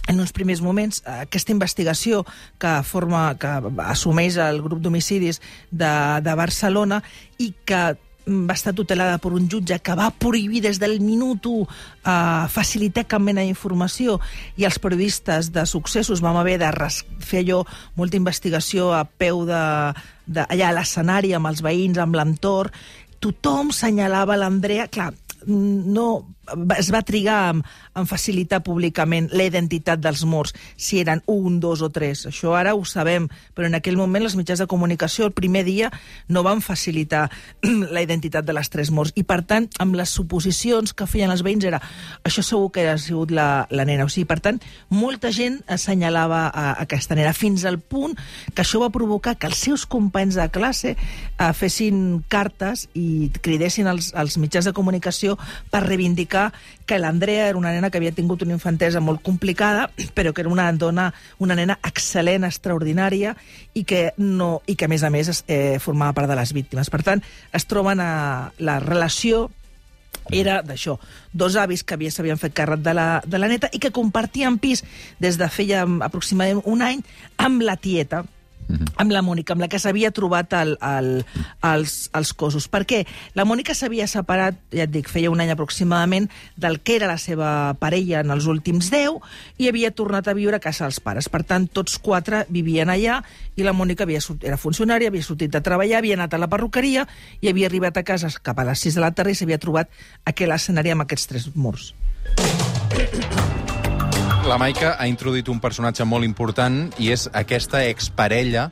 en 0.10 0.20
uns 0.20 0.34
primers 0.34 0.62
moments 0.66 1.04
aquesta 1.06 1.54
investigació 1.54 2.24
que 2.62 2.78
forma 2.88 3.30
que 3.40 3.52
assumeix 3.86 4.38
el 4.42 4.62
grup 4.62 4.82
d'homicidis 4.82 5.42
de, 5.70 5.92
de 6.24 6.38
Barcelona 6.38 7.02
i 7.38 7.54
que 7.66 7.84
va 8.28 8.54
estar 8.54 8.74
tutelada 8.74 9.18
per 9.18 9.32
un 9.34 9.48
jutge 9.50 9.80
que 9.82 9.96
va 9.98 10.12
prohibir 10.12 10.62
des 10.62 10.80
del 10.80 11.00
minut 11.02 11.46
1 11.46 11.62
eh, 11.62 12.48
facilitar 12.54 13.08
cap 13.10 13.22
mena 13.22 13.42
d'informació 13.42 14.20
i 14.58 14.66
els 14.66 14.78
periodistes 14.80 15.52
de 15.52 15.66
successos 15.66 16.22
vam 16.22 16.38
haver 16.38 16.60
de 16.62 16.70
fer 17.20 17.42
allò 17.42 17.64
molta 17.96 18.18
investigació 18.18 18.92
a 18.94 19.04
peu 19.06 19.46
de, 19.50 19.64
de 20.28 20.46
allà 20.48 20.70
a 20.70 20.78
l'escenari 20.78 21.34
amb 21.34 21.50
els 21.50 21.64
veïns, 21.66 21.98
amb 21.98 22.16
l'entorn. 22.16 22.72
Tothom 23.22 23.70
senyalava 23.74 24.38
l'Andrea, 24.38 24.88
clar, 24.88 25.12
no, 25.46 26.26
es 26.78 26.92
va 26.94 27.02
trigar 27.06 27.40
en, 27.52 27.64
facilitar 28.08 28.62
públicament 28.66 29.30
la 29.36 29.46
identitat 29.48 30.02
dels 30.02 30.24
morts, 30.26 30.56
si 30.78 31.02
eren 31.02 31.22
un, 31.32 31.60
dos 31.64 31.82
o 31.82 31.92
tres. 31.94 32.26
Això 32.30 32.56
ara 32.58 32.76
ho 32.76 32.84
sabem, 32.88 33.28
però 33.56 33.68
en 33.68 33.78
aquell 33.78 34.00
moment 34.00 34.24
les 34.24 34.36
mitjans 34.40 34.62
de 34.64 34.70
comunicació 34.72 35.28
el 35.28 35.36
primer 35.36 35.64
dia 35.68 35.92
no 36.28 36.44
van 36.44 36.62
facilitar 36.62 37.28
la 37.96 38.04
identitat 38.04 38.46
de 38.46 38.56
les 38.56 38.70
tres 38.70 38.92
morts. 38.92 39.14
I, 39.16 39.26
per 39.28 39.42
tant, 39.48 39.70
amb 39.84 39.98
les 40.00 40.10
suposicions 40.10 40.94
que 40.94 41.08
feien 41.10 41.32
els 41.32 41.44
veïns 41.46 41.68
era 41.68 41.82
això 42.28 42.44
segur 42.46 42.72
que 42.76 42.88
ha 42.90 42.98
sigut 43.02 43.32
la, 43.36 43.68
la 43.70 43.86
nena. 43.88 44.08
O 44.08 44.12
sigui, 44.12 44.28
per 44.30 44.40
tant, 44.44 44.62
molta 44.90 45.32
gent 45.36 45.62
assenyalava 45.72 46.46
a, 46.48 46.68
a 46.72 46.86
aquesta 46.86 47.18
nena, 47.18 47.34
fins 47.38 47.66
al 47.68 47.80
punt 47.80 48.18
que 48.56 48.64
això 48.64 48.82
va 48.82 48.92
provocar 48.94 49.36
que 49.40 49.50
els 49.50 49.62
seus 49.62 49.86
companys 49.90 50.38
de 50.40 50.48
classe 50.54 50.96
eh, 50.96 51.52
fessin 51.58 52.22
cartes 52.32 52.88
i 52.98 53.32
cridessin 53.42 53.90
als, 53.92 54.12
als 54.18 54.38
mitjans 54.42 54.68
de 54.68 54.76
comunicació 54.78 55.38
per 55.72 55.84
reivindicar 55.86 56.41
que 56.88 57.00
l'Andrea 57.00 57.48
era 57.50 57.60
una 57.60 57.74
nena 57.76 57.92
que 57.92 58.02
havia 58.02 58.16
tingut 58.16 58.44
una 58.46 58.56
infantesa 58.58 59.04
molt 59.04 59.22
complicada, 59.26 59.90
però 60.18 60.34
que 60.34 60.46
era 60.46 60.52
una 60.52 60.68
dona, 60.74 61.12
una 61.40 61.58
nena 61.60 61.78
excel·lent, 61.88 62.48
extraordinària, 62.48 63.36
i 63.74 63.86
que, 63.88 64.12
no, 64.18 64.62
i 64.68 64.76
que 64.76 64.88
a 64.88 64.92
més 64.92 65.04
a 65.04 65.14
més 65.14 65.44
eh, 65.48 65.80
formava 65.80 66.18
part 66.18 66.32
de 66.32 66.40
les 66.40 66.54
víctimes. 66.58 66.90
Per 66.92 67.04
tant, 67.06 67.24
es 67.54 67.68
troben 67.70 68.02
a 68.04 68.12
la 68.60 68.80
relació 68.84 69.50
era 70.30 70.62
d'això, 70.62 70.98
dos 71.34 71.56
avis 71.58 71.84
que 71.84 71.98
s'havien 72.12 72.40
fet 72.40 72.54
càrrec 72.54 72.84
de 72.84 72.94
la, 72.94 73.08
de 73.26 73.40
la 73.40 73.50
neta 73.50 73.70
i 73.74 73.80
que 73.80 73.92
compartien 73.92 74.60
pis 74.62 74.84
des 75.20 75.40
de 75.40 75.48
feia 75.50 75.84
aproximadament 76.06 76.62
un 76.66 76.84
any 76.86 77.02
amb 77.38 77.64
la 77.66 77.76
tieta. 77.78 78.24
Amb 78.96 79.12
la 79.12 79.22
Mònica, 79.26 79.56
amb 79.56 79.64
la 79.64 79.70
que 79.72 79.80
s'havia 79.82 80.12
trobat 80.16 80.54
el, 80.58 80.76
el, 80.82 81.10
els, 81.68 81.96
els 82.18 82.34
cossos. 82.38 82.68
Per 82.72 82.84
què? 82.90 83.04
La 83.38 83.46
Mònica 83.48 83.76
s'havia 83.78 84.08
separat, 84.10 84.58
ja 84.74 84.86
et 84.88 84.94
dic, 84.94 85.10
feia 85.12 85.32
un 85.32 85.42
any 85.42 85.52
aproximadament, 85.54 86.30
del 86.56 86.80
que 86.82 86.98
era 87.00 87.10
la 87.10 87.18
seva 87.22 87.74
parella 87.80 88.22
en 88.22 88.32
els 88.34 88.48
últims 88.52 88.92
10 88.94 89.20
i 89.62 89.70
havia 89.70 89.92
tornat 89.96 90.28
a 90.28 90.36
viure 90.38 90.58
a 90.58 90.64
casa 90.64 90.86
dels 90.88 91.02
pares. 91.04 91.30
Per 91.32 91.44
tant, 91.48 91.68
tots 91.68 91.98
quatre 92.02 92.46
vivien 92.50 92.90
allà 92.92 93.22
i 93.56 93.66
la 93.68 93.76
Mònica 93.76 94.06
havia, 94.08 94.22
era 94.42 94.60
funcionària, 94.62 95.12
havia 95.12 95.26
sortit 95.26 95.52
de 95.54 95.64
treballar, 95.64 96.00
havia 96.02 96.18
anat 96.20 96.36
a 96.36 96.42
la 96.42 96.50
perruqueria 96.52 97.08
i 97.42 97.52
havia 97.52 97.70
arribat 97.72 97.98
a 97.98 98.06
casa 98.08 98.32
cap 98.42 98.60
a 98.60 98.68
les 98.72 98.88
6 98.88 99.00
de 99.00 99.06
la 99.06 99.12
tarda 99.16 99.34
i 99.34 99.40
s'havia 99.40 99.62
trobat 99.62 99.92
aquell 100.26 100.56
escenari 100.56 100.94
amb 100.94 101.08
aquests 101.08 101.30
tres 101.32 101.50
murs. 101.56 101.94
La 104.52 104.58
Maica 104.60 104.98
ha 105.00 105.06
introduït 105.08 105.48
un 105.48 105.62
personatge 105.64 106.04
molt 106.04 106.28
important 106.28 106.90
i 107.00 107.06
és 107.14 107.22
aquesta 107.40 107.86
exparella 107.88 108.66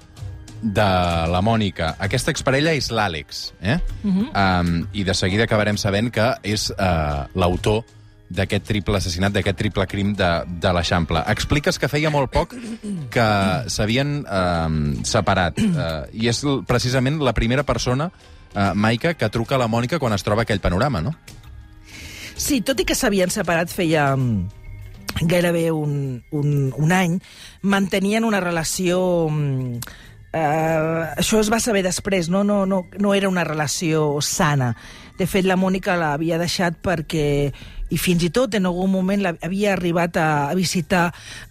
de 0.59 0.87
la 1.31 1.39
Mònica. 1.39 1.93
Aquesta 2.03 2.33
exparella 2.35 2.73
és 2.75 2.89
l'Àlex, 2.91 3.53
eh? 3.61 3.77
Uh 4.03 4.11
-huh. 4.11 4.25
um, 4.41 4.87
I 4.91 5.05
de 5.07 5.13
seguida 5.13 5.45
acabarem 5.45 5.77
sabent 5.77 6.11
que 6.11 6.35
és 6.43 6.69
uh, 6.71 7.31
l'autor 7.33 7.85
d'aquest 8.27 8.65
triple 8.65 8.97
assassinat, 8.97 9.31
d'aquest 9.31 9.57
triple 9.57 9.87
crim 9.87 10.13
de, 10.15 10.43
de 10.47 10.73
l'Eixample. 10.73 11.23
Expliques 11.27 11.79
que 11.79 11.87
feia 11.87 12.09
molt 12.09 12.29
poc 12.29 12.55
que 13.09 13.63
s'havien 13.67 14.25
uh, 14.27 15.03
separat, 15.03 15.59
uh, 15.59 16.07
i 16.11 16.27
és 16.27 16.43
precisament 16.67 17.21
la 17.21 17.33
primera 17.33 17.63
persona, 17.63 18.11
uh, 18.53 18.73
Maica, 18.75 19.13
que 19.13 19.29
truca 19.29 19.55
a 19.55 19.57
la 19.57 19.67
Mònica 19.67 19.97
quan 19.97 20.11
es 20.11 20.23
troba 20.23 20.41
aquell 20.41 20.59
panorama, 20.59 21.01
no? 21.01 21.15
Sí, 22.35 22.61
tot 22.61 22.79
i 22.79 22.83
que 22.83 22.95
s'havien 22.95 23.29
separat 23.29 23.69
feia 23.69 24.15
gairebé 25.21 25.71
un, 25.71 26.23
un, 26.31 26.73
un 26.75 26.91
any, 26.91 27.19
mantenien 27.61 28.27
una 28.27 28.41
relació... 28.43 29.01
Eh, 30.29 31.05
això 31.17 31.39
es 31.41 31.49
va 31.49 31.57
saber 31.59 31.81
després, 31.83 32.29
no? 32.29 32.43
No, 32.45 32.65
no, 32.69 32.83
no 33.01 33.13
era 33.17 33.29
una 33.29 33.43
relació 33.47 34.19
sana. 34.21 34.75
De 35.17 35.25
fet, 35.27 35.47
la 35.49 35.57
Mònica 35.59 35.97
l'havia 35.99 36.37
deixat 36.39 36.77
perquè 36.85 37.51
i 37.89 37.97
fins 37.97 38.23
i 38.25 38.31
tot 38.33 38.55
en 38.55 38.69
algun 38.69 38.91
moment 38.91 39.25
havia 39.31 39.73
arribat 39.73 40.17
a, 40.17 40.29
visitar 40.57 41.09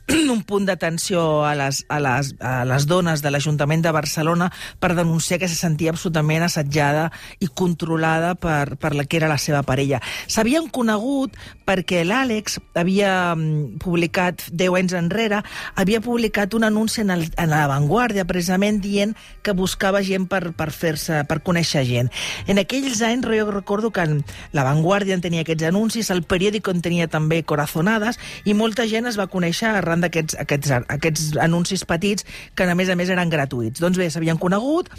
un 0.32 0.40
punt 0.46 0.66
d'atenció 0.68 1.44
a, 1.44 1.54
les, 1.58 1.82
a, 1.88 1.98
les, 2.00 2.32
a 2.40 2.64
les 2.68 2.86
dones 2.88 3.22
de 3.22 3.30
l'Ajuntament 3.30 3.82
de 3.84 3.92
Barcelona 3.92 4.48
per 4.80 4.94
denunciar 4.96 5.38
que 5.40 5.48
se 5.50 5.58
sentia 5.58 5.92
absolutament 5.92 6.46
assetjada 6.46 7.08
i 7.44 7.48
controlada 7.48 8.34
per, 8.34 8.78
per 8.80 8.94
la 8.96 9.04
que 9.04 9.18
era 9.20 9.28
la 9.30 9.38
seva 9.38 9.62
parella. 9.66 10.00
S'havien 10.28 10.70
conegut 10.72 11.36
perquè 11.68 12.04
l'Àlex 12.06 12.58
havia 12.78 13.34
mm, 13.34 13.78
publicat 13.82 14.46
10 14.52 14.78
anys 14.80 14.96
enrere, 14.98 15.42
havia 15.76 16.00
publicat 16.04 16.54
un 16.56 16.64
anunci 16.68 17.02
en, 17.04 17.12
el, 17.12 17.26
en 17.36 17.52
la 17.52 17.66
Vanguardia 17.68 18.26
precisament 18.28 18.80
dient 18.84 19.14
que 19.42 19.56
buscava 19.56 20.02
gent 20.06 20.28
per, 20.30 20.54
per 20.56 20.70
fer-se 20.72 21.24
per 21.28 21.40
conèixer 21.44 21.84
gent. 21.88 22.12
En 22.48 22.60
aquells 22.60 23.02
anys 23.04 23.28
jo 23.28 23.50
recordo 23.50 23.90
que 23.92 24.04
la 24.52 24.64
Vanguardia 24.64 25.16
en 25.16 25.22
tenia 25.24 25.44
aquests 25.44 25.68
anuncis, 25.68 26.10
el 26.14 26.22
periòdic 26.28 26.68
en 26.70 26.82
tenia 26.84 27.08
també 27.10 27.42
corazonades 27.42 28.18
i 28.44 28.54
molta 28.54 28.86
gent 28.90 29.08
es 29.10 29.18
va 29.18 29.28
conèixer 29.30 29.70
arran 29.72 30.04
d'aquests 30.04 30.38
aquests, 30.44 30.74
aquests 30.88 31.28
anuncis 31.42 31.84
petits 31.88 32.26
que 32.54 32.68
a 32.68 32.76
més 32.78 32.88
a 32.88 32.96
més 32.98 33.10
eren 33.10 33.30
gratuïts. 33.32 33.80
Doncs 33.80 33.98
bé, 33.98 34.10
s'havien 34.12 34.38
conegut 34.40 34.90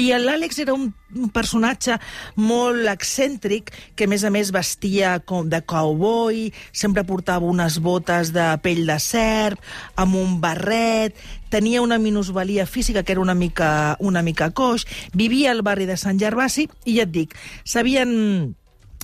i 0.00 0.10
l'Àlex 0.12 0.60
era 0.62 0.74
un 0.76 0.90
personatge 1.34 1.96
molt 2.36 2.88
excèntric 2.90 3.72
que 3.96 4.06
a 4.06 4.10
més 4.10 4.24
a 4.24 4.32
més 4.34 4.52
vestia 4.54 5.16
com 5.24 5.48
de 5.50 5.62
cowboy, 5.62 6.50
sempre 6.72 7.06
portava 7.06 7.46
unes 7.46 7.78
botes 7.82 8.32
de 8.34 8.46
pell 8.62 8.84
de 8.88 8.98
serp, 9.02 9.62
amb 9.96 10.16
un 10.18 10.38
barret, 10.42 11.16
tenia 11.50 11.82
una 11.82 11.98
minusvalia 11.98 12.66
física 12.66 13.02
que 13.02 13.12
era 13.12 13.20
una 13.20 13.34
mica, 13.34 13.96
una 14.00 14.22
mica 14.22 14.50
coix, 14.50 14.86
vivia 15.14 15.52
al 15.52 15.62
barri 15.62 15.86
de 15.86 15.96
Sant 15.96 16.20
Gervasi 16.20 16.68
i 16.84 16.98
ja 16.98 17.06
et 17.06 17.14
dic, 17.14 17.36
s'havien 17.64 18.54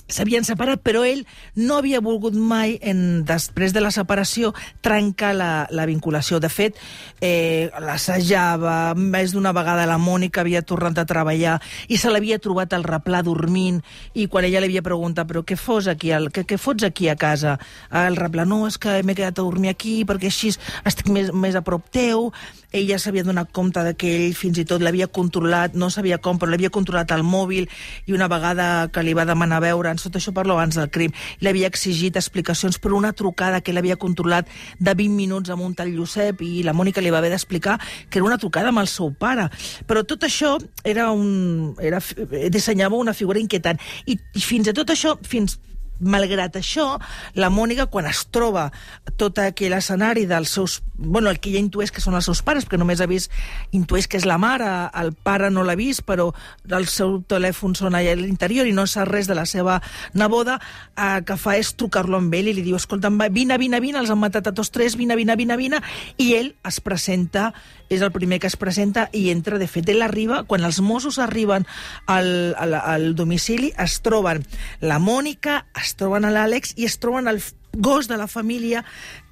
s'havien 0.07 0.43
separat, 0.45 0.81
però 0.83 1.03
ell 1.07 1.23
no 1.55 1.77
havia 1.79 2.01
volgut 2.03 2.35
mai, 2.35 2.77
en, 2.81 3.23
després 3.27 3.73
de 3.73 3.81
la 3.81 3.91
separació, 3.91 4.53
trencar 4.83 5.33
la, 5.37 5.51
la 5.71 5.87
vinculació. 5.89 6.39
De 6.43 6.49
fet, 6.51 6.77
eh, 7.21 7.69
l'assajava, 7.81 8.93
més 8.95 9.33
d'una 9.33 9.53
vegada 9.55 9.87
la 9.89 9.99
Mònica 10.01 10.43
havia 10.43 10.61
tornat 10.61 10.99
a 10.99 11.07
treballar 11.09 11.59
i 11.87 11.97
se 11.97 12.11
l'havia 12.11 12.39
trobat 12.43 12.73
al 12.73 12.85
replà 12.87 13.23
dormint 13.23 13.79
i 14.13 14.27
quan 14.27 14.45
ella 14.47 14.61
li 14.61 14.71
havia 14.71 14.83
preguntat 14.85 15.27
però 15.29 15.43
què 15.47 15.57
fos 15.59 15.87
aquí, 15.91 16.11
el, 16.13 16.29
què, 16.33 16.43
què 16.47 16.59
fots 16.59 16.85
aquí 16.87 17.09
a 17.09 17.17
casa? 17.19 17.57
El 18.03 18.17
replà, 18.19 18.45
no, 18.49 18.63
és 18.67 18.77
que 18.77 18.99
m'he 19.03 19.15
quedat 19.15 19.39
a 19.39 19.45
dormir 19.45 19.71
aquí 19.73 20.01
perquè 20.07 20.29
així 20.31 20.53
estic 20.83 21.09
més, 21.13 21.31
més 21.33 21.55
a 21.55 21.63
prop 21.65 21.87
teu. 21.93 22.31
Ella 22.73 22.97
s'havia 22.97 23.23
donat 23.25 23.51
compte 23.53 23.83
de 23.85 23.93
que 23.93 24.09
ell 24.25 24.33
fins 24.37 24.57
i 24.57 24.65
tot 24.65 24.81
l'havia 24.81 25.07
controlat, 25.07 25.75
no 25.77 25.91
sabia 25.93 26.17
com, 26.17 26.39
però 26.41 26.49
l'havia 26.49 26.73
controlat 26.73 27.11
al 27.13 27.21
mòbil 27.23 27.69
i 28.09 28.15
una 28.17 28.27
vegada 28.31 28.89
que 28.93 29.03
li 29.05 29.13
va 29.13 29.27
demanar 29.29 29.61
veure'ns, 29.93 30.03
tot 30.03 30.17
això 30.17 30.33
parlo 30.33 30.53
abans 30.57 30.75
del 30.75 30.89
crim, 30.89 31.11
l'havia 31.41 31.67
exigit 31.67 32.17
explicacions 32.17 32.79
per 32.79 32.93
una 32.93 33.13
trucada 33.13 33.61
que 33.61 33.73
l'havia 33.73 33.97
controlat 33.97 34.47
de 34.79 34.93
20 34.93 35.15
minuts 35.15 35.49
amb 35.49 35.63
un 35.63 35.73
tal 35.75 35.93
Josep 35.93 36.41
i 36.41 36.63
la 36.63 36.73
Mònica 36.73 37.01
li 37.01 37.11
va 37.11 37.19
haver 37.19 37.31
d'explicar 37.31 37.79
que 38.09 38.19
era 38.19 38.25
una 38.25 38.37
trucada 38.37 38.69
amb 38.69 38.79
el 38.79 38.87
seu 38.87 39.11
pare. 39.13 39.49
Però 39.87 40.03
tot 40.03 40.23
això 40.23 40.57
era 40.83 41.11
un, 41.11 41.75
era, 41.79 42.01
dissenyava 42.49 42.97
una 42.97 43.13
figura 43.13 43.39
inquietant. 43.39 43.79
I, 44.05 44.17
i 44.17 44.41
fins 44.41 44.67
a 44.67 44.73
tot 44.73 44.89
això, 44.89 45.17
fins 45.23 45.59
malgrat 46.03 46.57
això, 46.59 46.97
la 47.39 47.49
Mònica, 47.53 47.87
quan 47.91 48.07
es 48.09 48.25
troba 48.31 48.69
tot 49.17 49.39
aquell 49.41 49.75
escenari 49.77 50.25
dels 50.29 50.53
seus... 50.57 50.81
Bueno, 50.95 51.29
el 51.31 51.39
que 51.41 51.51
ja 51.51 51.59
intueix 51.59 51.91
que 51.91 52.03
són 52.03 52.15
els 52.15 52.27
seus 52.29 52.43
pares, 52.45 52.67
perquè 52.67 52.79
només 52.81 53.01
ha 53.01 53.09
vist... 53.09 53.31
Intueix 53.73 54.07
que 54.07 54.19
és 54.19 54.27
la 54.29 54.37
mare, 54.41 54.69
el 54.99 55.13
pare 55.13 55.49
no 55.51 55.63
l'ha 55.65 55.77
vist, 55.79 56.03
però 56.07 56.29
el 56.69 56.87
seu 56.91 57.19
telèfon 57.27 57.75
sona 57.77 58.01
allà 58.01 58.13
a 58.13 58.19
l'interior 58.19 58.69
i 58.69 58.75
no 58.75 58.85
sap 58.89 59.09
res 59.09 59.27
de 59.29 59.37
la 59.37 59.45
seva 59.49 59.79
neboda, 60.13 60.59
eh, 60.95 61.21
que 61.25 61.37
fa 61.39 61.57
és 61.59 61.73
trucar-lo 61.79 62.19
amb 62.19 62.33
ell 62.37 62.51
i 62.51 62.57
li 62.57 62.65
diu, 62.65 62.77
escolta, 62.79 63.11
vine, 63.33 63.57
vine, 63.57 63.79
vine, 63.83 63.99
els 63.99 64.11
han 64.13 64.21
matat 64.21 64.51
a 64.51 64.55
tots 64.55 64.71
tres, 64.73 64.97
vine, 64.99 65.17
vine, 65.19 65.35
vine, 65.39 65.57
vine, 65.57 65.81
i 66.17 66.33
ell 66.37 66.53
es 66.67 66.79
presenta, 66.83 67.51
és 67.93 68.01
el 68.01 68.11
primer 68.15 68.39
que 68.41 68.49
es 68.49 68.57
presenta 68.57 69.07
i 69.13 69.27
entra, 69.33 69.59
de 69.61 69.67
fet, 69.69 69.89
ell 69.91 70.03
arriba, 70.05 70.43
quan 70.49 70.65
els 70.65 70.79
Mossos 70.81 71.19
arriben 71.21 71.67
al, 72.07 72.29
al, 72.57 72.73
al 72.79 73.09
domicili, 73.15 73.71
es 73.79 73.99
troben 74.05 74.43
la 74.81 74.99
Mònica, 74.99 75.63
es 75.79 75.92
troben 75.99 76.25
a 76.25 76.31
l'Àlex 76.33 76.75
i 76.77 76.87
es 76.89 76.97
troben 77.01 77.27
el 77.31 77.41
gos 77.73 78.07
de 78.07 78.17
la 78.17 78.27
família 78.27 78.83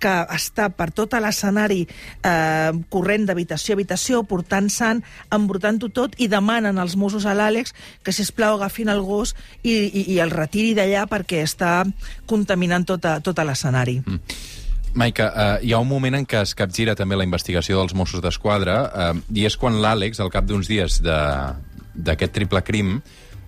que 0.02 0.12
està 0.34 0.70
per 0.74 0.90
tot 0.96 1.14
l'escenari 1.14 1.84
eh, 1.86 2.72
corrent 2.90 3.28
d'habitació 3.30 3.76
a 3.76 3.78
habitació, 3.78 4.24
portant 4.26 4.70
sant, 4.74 5.04
embrutant-ho 5.30 5.92
tot 5.94 6.18
i 6.18 6.28
demanen 6.28 6.82
als 6.82 6.98
Mossos 6.98 7.28
a 7.30 7.36
l'Àlex 7.38 7.76
que, 8.04 8.12
si 8.12 8.26
plau 8.34 8.58
agafin 8.58 8.90
el 8.90 9.04
gos 9.06 9.36
i, 9.62 9.76
i, 9.86 10.06
i 10.16 10.20
el 10.24 10.34
retiri 10.34 10.74
d'allà 10.74 11.06
perquè 11.10 11.44
està 11.46 11.84
contaminant 12.26 12.88
tota, 12.88 13.20
tot 13.22 13.38
l'escenari. 13.46 14.02
Mm. 14.02 14.20
Maica, 14.94 15.30
uh, 15.32 15.64
hi 15.64 15.72
ha 15.72 15.80
un 15.80 15.88
moment 15.88 16.18
en 16.18 16.26
què 16.28 16.42
es 16.44 16.52
capgira 16.58 16.98
també 17.00 17.16
la 17.16 17.24
investigació 17.24 17.80
dels 17.80 17.94
Mossos 17.96 18.20
d'Esquadra 18.24 18.78
uh, 18.90 19.12
i 19.32 19.46
és 19.48 19.56
quan 19.56 19.80
l'Àlex, 19.80 20.20
al 20.20 20.32
cap 20.34 20.48
d'uns 20.50 20.68
dies 20.68 21.00
d'aquest 21.06 22.34
triple 22.36 22.60
crim, 22.66 22.98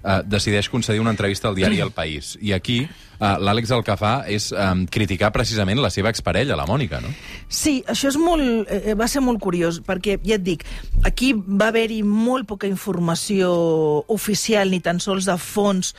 uh, 0.04 0.22
decideix 0.26 0.70
concedir 0.70 1.02
una 1.02 1.14
entrevista 1.16 1.50
al 1.50 1.58
diari 1.58 1.82
El 1.84 1.92
País. 1.96 2.38
I 2.42 2.54
aquí 2.54 2.84
uh, 2.84 3.40
l'Àlex 3.40 3.74
el 3.76 3.84
que 3.88 3.98
fa 4.00 4.14
és 4.30 4.52
um, 4.52 4.86
criticar 4.92 5.32
precisament 5.36 5.82
la 5.82 5.92
seva 5.94 6.12
exparella, 6.14 6.58
la 6.60 6.68
Mònica, 6.70 7.02
no? 7.04 7.12
Sí, 7.48 7.82
això 7.90 8.12
és 8.12 8.20
molt, 8.20 8.70
eh, 8.70 8.96
va 9.00 9.10
ser 9.12 9.24
molt 9.26 9.42
curiós, 9.44 9.82
perquè, 9.86 10.20
ja 10.26 10.38
et 10.40 10.46
dic, 10.46 10.66
aquí 11.08 11.34
va 11.34 11.72
haver-hi 11.72 12.04
molt 12.04 12.48
poca 12.50 12.70
informació 12.70 13.52
oficial, 14.12 14.72
ni 14.72 14.84
tan 14.84 15.02
sols 15.04 15.30
de 15.30 15.38
fons 15.42 15.94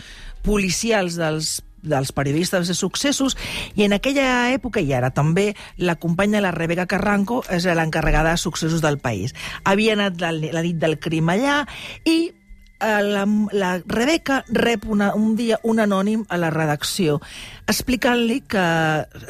policials 0.45 1.17
dels 1.21 1.61
dels 1.85 2.13
periodistes 2.17 2.69
de 2.69 2.75
successos, 2.75 3.37
i 3.77 3.85
en 3.85 3.93
aquella 3.93 4.51
època, 4.55 4.81
i 4.81 4.93
ara 4.97 5.13
també, 5.15 5.53
la 5.77 5.97
companya, 6.01 6.41
la 6.41 6.55
Rebecca 6.57 6.89
Carranco, 6.91 7.43
és 7.53 7.69
l'encarregada 7.69 8.33
de 8.35 8.41
successos 8.41 8.83
del 8.83 8.99
país. 8.99 9.37
Havia 9.69 9.93
anat 9.95 10.17
la, 10.23 10.33
la 10.33 10.65
nit 10.65 10.81
del 10.81 10.99
crim 10.99 11.29
allà 11.29 11.63
i 12.09 12.17
eh, 12.31 12.44
la, 12.85 13.25
la 13.53 13.73
Rebeca 13.87 14.43
rep 14.49 14.87
una, 14.91 15.13
un 15.15 15.35
dia 15.37 15.59
un 15.65 15.81
anònim 15.83 16.25
a 16.29 16.39
la 16.41 16.51
redacció 16.55 17.19
explicant-li 17.71 18.41
que 18.49 18.65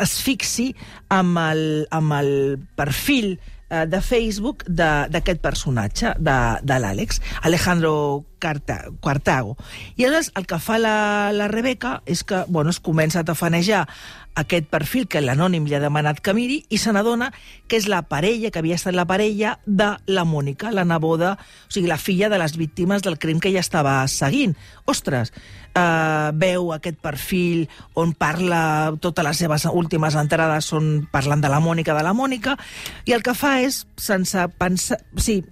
es 0.03 0.15
fixi 0.25 0.71
amb 1.15 1.39
el, 1.39 1.65
amb 1.95 2.17
el 2.19 2.31
perfil 2.77 3.35
eh, 3.35 3.85
de 3.87 4.01
Facebook 4.01 4.65
d'aquest 4.69 5.43
personatge, 5.45 6.15
de, 6.19 6.39
de 6.63 6.79
l'Àlex, 6.81 7.21
Alejandro 7.43 8.25
Carta, 8.45 8.83
Quartago. 9.01 9.57
I 9.97 10.05
aleshores 10.05 10.33
el 10.37 10.45
que 10.47 10.61
fa 10.61 10.77
la, 10.83 11.33
la 11.33 11.49
Rebeca 11.49 12.03
és 12.05 12.25
que 12.29 12.45
bueno, 12.49 12.75
es 12.75 12.81
comença 12.85 13.23
a 13.23 13.25
tafanejar 13.25 13.87
aquest 14.35 14.67
perfil 14.69 15.07
que 15.09 15.23
l'anònim 15.23 15.65
li 15.65 15.77
ha 15.77 15.83
demanat 15.83 16.21
que 16.21 16.35
miri 16.35 16.59
i 16.69 16.79
se 16.83 16.93
n'adona 16.93 17.31
que 17.71 17.79
és 17.79 17.87
la 17.89 18.03
parella, 18.11 18.51
que 18.51 18.61
havia 18.61 18.77
estat 18.77 18.97
la 18.97 19.07
parella 19.07 19.59
de 19.65 19.93
la 20.11 20.25
Mònica, 20.27 20.73
la 20.75 20.85
neboda, 20.85 21.37
o 21.39 21.73
sigui, 21.73 21.89
la 21.89 22.01
filla 22.03 22.29
de 22.29 22.41
les 22.43 22.57
víctimes 22.59 23.07
del 23.07 23.19
crim 23.23 23.41
que 23.41 23.53
ja 23.55 23.63
estava 23.63 23.97
seguint. 24.11 24.57
Ostres, 24.91 25.33
eh, 25.75 26.31
veu 26.35 26.73
aquest 26.75 26.99
perfil 27.03 27.69
on 27.95 28.13
parla, 28.19 28.93
totes 29.01 29.25
les 29.25 29.45
seves 29.45 29.69
últimes 29.71 30.19
entrades 30.19 30.67
són 30.67 31.07
parlant 31.13 31.41
de 31.41 31.53
la 31.53 31.63
Mònica, 31.63 31.95
de 31.95 32.03
la 32.05 32.15
Mònica, 32.15 32.59
i 33.07 33.15
el 33.15 33.23
que 33.23 33.39
fa 33.39 33.61
és, 33.63 33.85
sense 33.97 34.49
pensar... 34.59 35.01
Sí, 35.17 35.43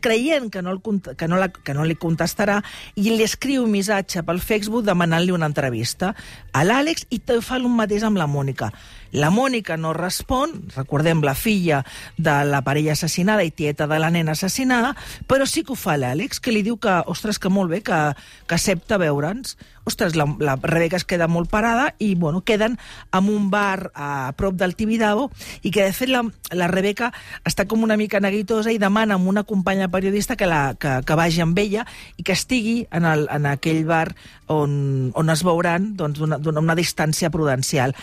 creient 0.00 0.50
que 0.50 0.62
no, 0.62 0.72
el, 0.76 0.80
que, 1.16 1.28
no 1.28 1.40
la, 1.40 1.48
que 1.50 1.74
no 1.74 1.86
li 1.86 1.96
contestarà, 1.98 2.60
i 2.96 3.08
li 3.10 3.24
escriu 3.26 3.64
un 3.64 3.72
missatge 3.74 4.24
pel 4.26 4.42
Facebook 4.42 4.86
demanant-li 4.86 5.34
una 5.34 5.48
entrevista 5.50 6.14
a 6.52 6.64
l'Àlex 6.66 7.08
i 7.14 7.22
fa 7.42 7.56
el 7.56 7.68
mateix 7.68 8.06
amb 8.06 8.18
la 8.18 8.26
Mònica. 8.26 8.72
La 9.12 9.30
Mònica 9.32 9.78
no 9.80 9.94
respon, 9.96 10.52
recordem 10.74 11.22
la 11.24 11.34
filla 11.34 11.82
de 12.16 12.34
la 12.44 12.60
parella 12.66 12.92
assassinada 12.92 13.44
i 13.46 13.50
tieta 13.50 13.86
de 13.88 13.98
la 13.98 14.10
nena 14.12 14.34
assassinada, 14.36 14.94
però 15.26 15.46
sí 15.46 15.64
que 15.64 15.72
ho 15.72 15.78
fa 15.78 15.96
l'Àlex, 15.96 16.42
que 16.42 16.52
li 16.52 16.62
diu 16.66 16.76
que, 16.76 17.00
ostres, 17.06 17.38
que 17.40 17.48
molt 17.52 17.72
bé, 17.72 17.82
que, 17.86 17.98
que 18.46 18.58
accepta 18.58 19.00
veure'ns. 19.00 19.56
Ostres, 19.88 20.16
la, 20.20 20.26
la 20.44 20.58
Rebeca 20.60 20.98
es 20.98 21.06
queda 21.08 21.30
molt 21.32 21.48
parada 21.48 21.94
i, 21.98 22.12
bueno, 22.14 22.42
queden 22.44 22.76
en 23.16 23.28
un 23.32 23.48
bar 23.48 23.90
a 23.94 24.34
prop 24.36 24.58
del 24.60 24.74
Tibidabo 24.76 25.30
i 25.62 25.70
que, 25.72 25.86
de 25.86 25.94
fet, 25.96 26.12
la, 26.12 26.26
la 26.52 26.68
Rebeca 26.68 27.08
està 27.48 27.64
com 27.64 27.86
una 27.86 27.96
mica 27.96 28.20
neguitosa 28.20 28.74
i 28.74 28.80
demana 28.82 29.16
amb 29.16 29.30
una 29.32 29.46
companya 29.48 29.88
periodista 29.88 30.36
que, 30.36 30.44
la, 30.50 30.74
que, 30.76 30.98
que 31.08 31.16
vagi 31.16 31.40
amb 31.40 31.56
ella 31.58 31.86
i 32.20 32.26
que 32.26 32.36
estigui 32.36 32.82
en, 32.92 33.08
el, 33.08 33.24
en 33.32 33.48
aquell 33.48 33.86
bar 33.88 34.10
on, 34.52 35.10
on 35.16 35.32
es 35.32 35.44
veuran 35.46 35.94
doncs, 35.96 36.20
d'una 36.20 36.40
una, 36.42 36.60
una 36.60 36.76
distància 36.76 37.30
prudencial. 37.32 37.94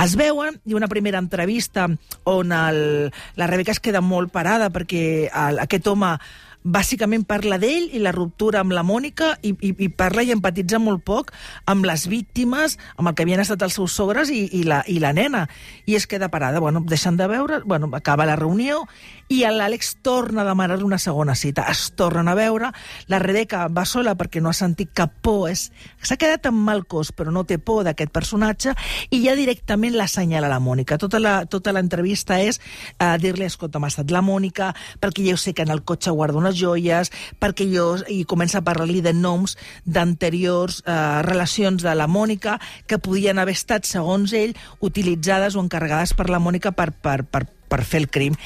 Es 0.00 0.16
veuen 0.20 0.49
i 0.66 0.76
una 0.76 0.88
primera 0.88 1.18
entrevista 1.18 1.88
on 2.30 2.52
el, 2.52 3.10
la 3.36 3.48
Rebeca 3.50 3.74
es 3.74 3.80
queda 3.80 4.02
molt 4.04 4.32
parada 4.32 4.70
perquè 4.74 5.28
el, 5.28 5.60
aquest 5.64 5.86
home 5.90 6.14
bàsicament 6.62 7.24
parla 7.28 7.56
d'ell 7.60 7.88
i 7.94 8.00
la 8.02 8.12
ruptura 8.12 8.60
amb 8.60 8.74
la 8.76 8.82
Mònica 8.84 9.32
i, 9.42 9.54
i, 9.54 9.72
i 9.86 9.88
parla 9.88 10.22
i 10.22 10.32
empatitza 10.34 10.80
molt 10.82 11.02
poc 11.06 11.32
amb 11.70 11.86
les 11.88 12.06
víctimes, 12.10 12.76
amb 12.96 13.08
el 13.08 13.14
que 13.14 13.24
havien 13.24 13.40
estat 13.40 13.62
els 13.64 13.78
seus 13.78 13.94
sogres 13.96 14.30
i, 14.30 14.44
i, 14.60 14.64
la, 14.68 14.82
i 14.86 14.98
la 15.00 15.14
nena. 15.16 15.46
I 15.86 15.96
es 15.96 16.06
queda 16.06 16.30
parada, 16.30 16.60
bueno, 16.60 16.82
deixant 16.86 17.16
de 17.16 17.28
veure, 17.30 17.62
bueno, 17.64 17.88
acaba 17.96 18.28
la 18.28 18.36
reunió 18.36 18.84
i 19.30 19.40
l'Àlex 19.46 19.96
torna 20.02 20.42
a 20.42 20.48
demanar 20.48 20.82
una 20.84 20.98
segona 20.98 21.34
cita. 21.34 21.64
Es 21.70 21.92
tornen 21.96 22.28
a 22.28 22.34
veure, 22.34 22.72
la 23.08 23.20
Rebeca 23.22 23.68
va 23.68 23.86
sola 23.86 24.16
perquè 24.18 24.42
no 24.42 24.50
ha 24.50 24.56
sentit 24.56 24.92
cap 24.94 25.14
por, 25.22 25.40
s'ha 25.50 26.16
quedat 26.20 26.44
amb 26.50 26.60
mal 26.66 26.84
cos, 26.90 27.12
però 27.16 27.32
no 27.32 27.46
té 27.48 27.56
por 27.58 27.84
d'aquest 27.86 28.12
personatge 28.12 28.74
i 29.10 29.22
ja 29.24 29.36
directament 29.38 29.96
l'assenyala 29.96 30.50
la 30.50 30.60
Mònica. 30.60 30.98
Tota 30.98 31.46
tota 31.48 31.72
l'entrevista 31.72 32.40
és 32.42 32.60
uh, 32.60 33.16
dir-li, 33.20 33.46
escolta, 33.46 33.80
m'ha 33.80 33.90
estat 33.90 34.10
la 34.12 34.22
Mònica, 34.24 34.74
perquè 35.00 35.24
jo 35.30 35.38
sé 35.40 35.54
que 35.54 35.64
en 35.64 35.72
el 35.72 35.84
cotxe 35.86 36.12
guarda 36.12 36.38
unes 36.50 36.58
joies, 36.58 37.10
perquè 37.38 37.66
jo... 37.70 37.96
i 38.08 38.24
comença 38.24 38.58
a 38.58 38.66
parlar-li 38.66 39.00
de 39.00 39.12
noms 39.14 39.56
d'anteriors 39.84 40.82
uh, 40.82 41.22
relacions 41.22 41.82
de 41.82 41.94
la 41.94 42.08
Mònica 42.10 42.58
que 42.86 42.98
podien 42.98 43.38
haver 43.38 43.54
estat, 43.54 43.86
segons 43.86 44.32
ell, 44.32 44.56
utilitzades 44.80 45.56
o 45.56 45.62
encarregades 45.62 46.14
per 46.14 46.28
la 46.30 46.40
Mònica 46.40 46.72
per, 46.72 46.90
per, 46.92 47.22
per, 47.24 47.46
per 47.46 47.82
fer 47.84 48.02
el 48.02 48.10
crim. 48.10 48.36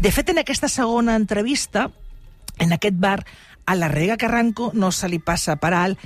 De 0.00 0.10
fet, 0.10 0.30
en 0.30 0.40
aquesta 0.40 0.68
segona 0.68 1.16
entrevista, 1.16 1.90
en 2.58 2.72
aquest 2.72 2.96
bar, 2.96 3.20
a 3.66 3.76
la 3.76 3.88
Rega 3.88 4.16
Carranco 4.16 4.72
no 4.74 4.90
se 4.90 5.08
li 5.08 5.20
passa 5.20 5.56
per 5.60 5.74
alt 5.76 6.00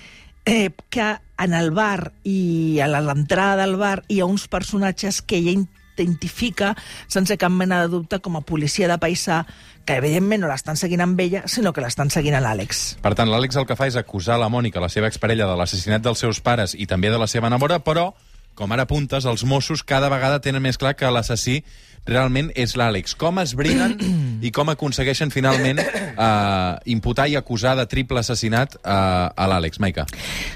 eh, 0.44 0.70
que 0.90 1.14
en 1.38 1.54
el 1.54 1.70
bar 1.72 2.12
i 2.28 2.78
a 2.82 2.88
l'entrada 2.90 3.62
del 3.62 3.78
bar 3.80 4.02
hi 4.08 4.20
ha 4.20 4.28
uns 4.28 4.46
personatges 4.52 5.22
que 5.22 5.38
ella 5.38 5.54
identifica 5.94 6.74
sense 7.08 7.36
cap 7.40 7.52
mena 7.52 7.82
de 7.82 7.92
dubte 7.92 8.20
com 8.20 8.36
a 8.36 8.44
policia 8.44 8.88
de 8.90 8.98
paisà 9.00 9.44
que 9.84 9.98
evidentment 10.00 10.44
no 10.44 10.50
l'estan 10.50 10.78
seguint 10.80 11.04
amb 11.04 11.20
ella, 11.20 11.44
sinó 11.50 11.72
que 11.72 11.84
l'estan 11.84 12.10
seguint 12.10 12.36
a 12.38 12.42
l'Àlex. 12.44 12.84
Per 13.04 13.14
tant, 13.14 13.30
l'Àlex 13.30 13.58
el 13.60 13.66
que 13.68 13.76
fa 13.76 13.88
és 13.90 13.98
acusar 14.00 14.38
la 14.40 14.50
Mònica, 14.52 14.82
la 14.82 14.92
seva 14.92 15.10
exparella, 15.10 15.48
de 15.50 15.58
l'assassinat 15.60 16.04
dels 16.04 16.24
seus 16.24 16.40
pares 16.40 16.74
i 16.74 16.88
també 16.90 17.12
de 17.12 17.20
la 17.20 17.28
seva 17.30 17.50
enamora, 17.52 17.80
però, 17.84 18.12
com 18.56 18.72
ara 18.72 18.86
apuntes, 18.88 19.26
els 19.28 19.44
Mossos 19.44 19.84
cada 19.84 20.08
vegada 20.12 20.40
tenen 20.40 20.62
més 20.64 20.80
clar 20.80 20.94
que 20.96 21.10
l'assassí 21.10 21.60
realment 22.06 22.50
és 22.54 22.76
l'Àlex. 22.78 23.16
Com 23.18 23.40
es 23.42 23.54
briguen 23.56 23.96
i 24.44 24.52
com 24.54 24.70
aconsegueixen 24.72 25.32
finalment 25.34 25.80
eh, 25.80 26.92
imputar 26.92 27.28
i 27.30 27.36
acusar 27.40 27.74
de 27.78 27.86
triple 27.90 28.20
assassinat 28.20 28.78
eh, 28.80 28.90
a 28.90 29.48
l'Àlex? 29.50 29.80
Maica. 29.82 30.06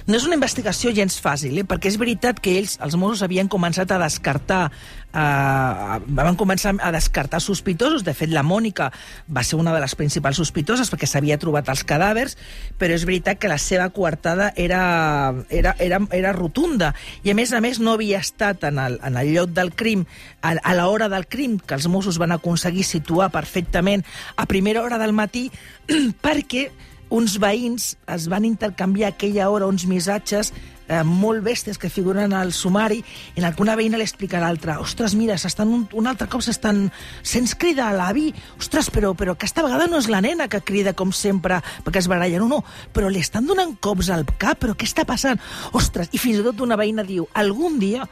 No 0.06 0.18
és 0.18 0.28
una 0.28 0.38
investigació 0.38 0.92
gens 0.96 1.18
fàcil, 1.22 1.60
eh? 1.62 1.66
perquè 1.68 1.90
és 1.92 1.98
veritat 2.00 2.40
que 2.42 2.58
ells, 2.60 2.78
els 2.84 2.96
Mossos, 3.00 3.24
havien 3.26 3.48
començat 3.50 3.90
a 3.94 4.00
descartar 4.02 4.68
eh, 5.12 6.00
van 6.06 6.36
començar 6.36 6.74
a 6.80 6.92
descartar 6.92 7.40
sospitosos. 7.40 8.04
De 8.04 8.14
fet, 8.14 8.30
la 8.32 8.44
Mònica 8.46 8.90
va 9.28 9.44
ser 9.44 9.58
una 9.58 9.72
de 9.74 9.80
les 9.82 9.94
principals 9.98 10.38
sospitoses 10.40 10.90
perquè 10.92 11.08
s'havia 11.08 11.38
trobat 11.40 11.68
els 11.72 11.84
cadàvers, 11.88 12.36
però 12.78 12.94
és 12.94 13.06
veritat 13.08 13.40
que 13.40 13.50
la 13.50 13.58
seva 13.62 13.88
coartada 13.94 14.52
era, 14.56 15.34
era, 15.48 15.74
era, 15.78 16.00
era 16.12 16.32
rotunda. 16.36 16.94
I, 17.22 17.32
a 17.32 17.38
més 17.38 17.52
a 17.52 17.62
més, 17.64 17.80
no 17.80 17.96
havia 17.96 18.20
estat 18.22 18.64
en 18.68 18.80
el, 18.82 18.98
en 19.04 19.16
el 19.16 19.32
lloc 19.34 19.54
del 19.56 19.72
crim 19.74 20.04
a, 20.42 20.54
a 20.56 20.76
l'hora 20.76 21.08
del 21.08 21.26
crim, 21.26 21.37
que 21.38 21.78
els 21.78 21.88
Mossos 21.88 22.18
van 22.18 22.34
aconseguir 22.34 22.84
situar 22.84 23.30
perfectament 23.34 24.04
a 24.36 24.46
primera 24.46 24.82
hora 24.82 24.98
del 24.98 25.14
matí, 25.16 25.48
perquè 26.24 26.68
uns 27.08 27.38
veïns 27.40 27.94
es 28.06 28.26
van 28.28 28.44
intercanviar 28.44 29.12
aquella 29.12 29.48
hora 29.48 29.68
uns 29.68 29.86
missatges 29.88 30.52
eh, 30.88 31.02
molt 31.04 31.44
bèsties 31.44 31.78
que 31.80 31.90
figuren 31.92 32.32
al 32.36 32.52
sumari 32.52 33.02
en 33.36 33.44
el 33.44 33.54
que 33.54 33.62
una 33.62 33.76
veïna 33.78 34.00
li 34.00 34.06
explica 34.06 34.38
a 34.38 34.42
l'altra 34.42 34.78
ostres, 34.80 35.14
mira, 35.14 35.36
un, 35.64 35.86
un 35.92 36.06
altre 36.06 36.28
cop 36.28 36.42
s'estan... 36.44 36.88
Se'ns 37.22 37.54
crida 37.58 37.88
a 37.88 37.94
l'avi, 37.96 38.28
ostres, 38.58 38.90
però, 38.92 39.14
però 39.16 39.34
aquesta 39.36 39.64
vegada 39.64 39.88
no 39.88 40.00
és 40.00 40.08
la 40.08 40.22
nena 40.24 40.48
que 40.48 40.60
crida 40.60 40.94
com 40.96 41.12
sempre 41.12 41.60
perquè 41.84 42.02
es 42.02 42.08
baralla, 42.08 42.40
no, 42.40 42.48
no, 42.48 42.62
però 42.92 43.08
li 43.08 43.22
estan 43.24 43.46
donant 43.46 43.76
cops 43.80 44.10
al 44.12 44.26
cap, 44.38 44.60
però 44.60 44.76
què 44.76 44.88
està 44.88 45.04
passant? 45.08 45.40
Ostres, 45.76 46.10
i 46.12 46.20
fins 46.20 46.40
i 46.40 46.46
tot 46.46 46.64
una 46.64 46.78
veïna 46.80 47.06
diu, 47.06 47.28
algun 47.34 47.78
dia 47.80 48.08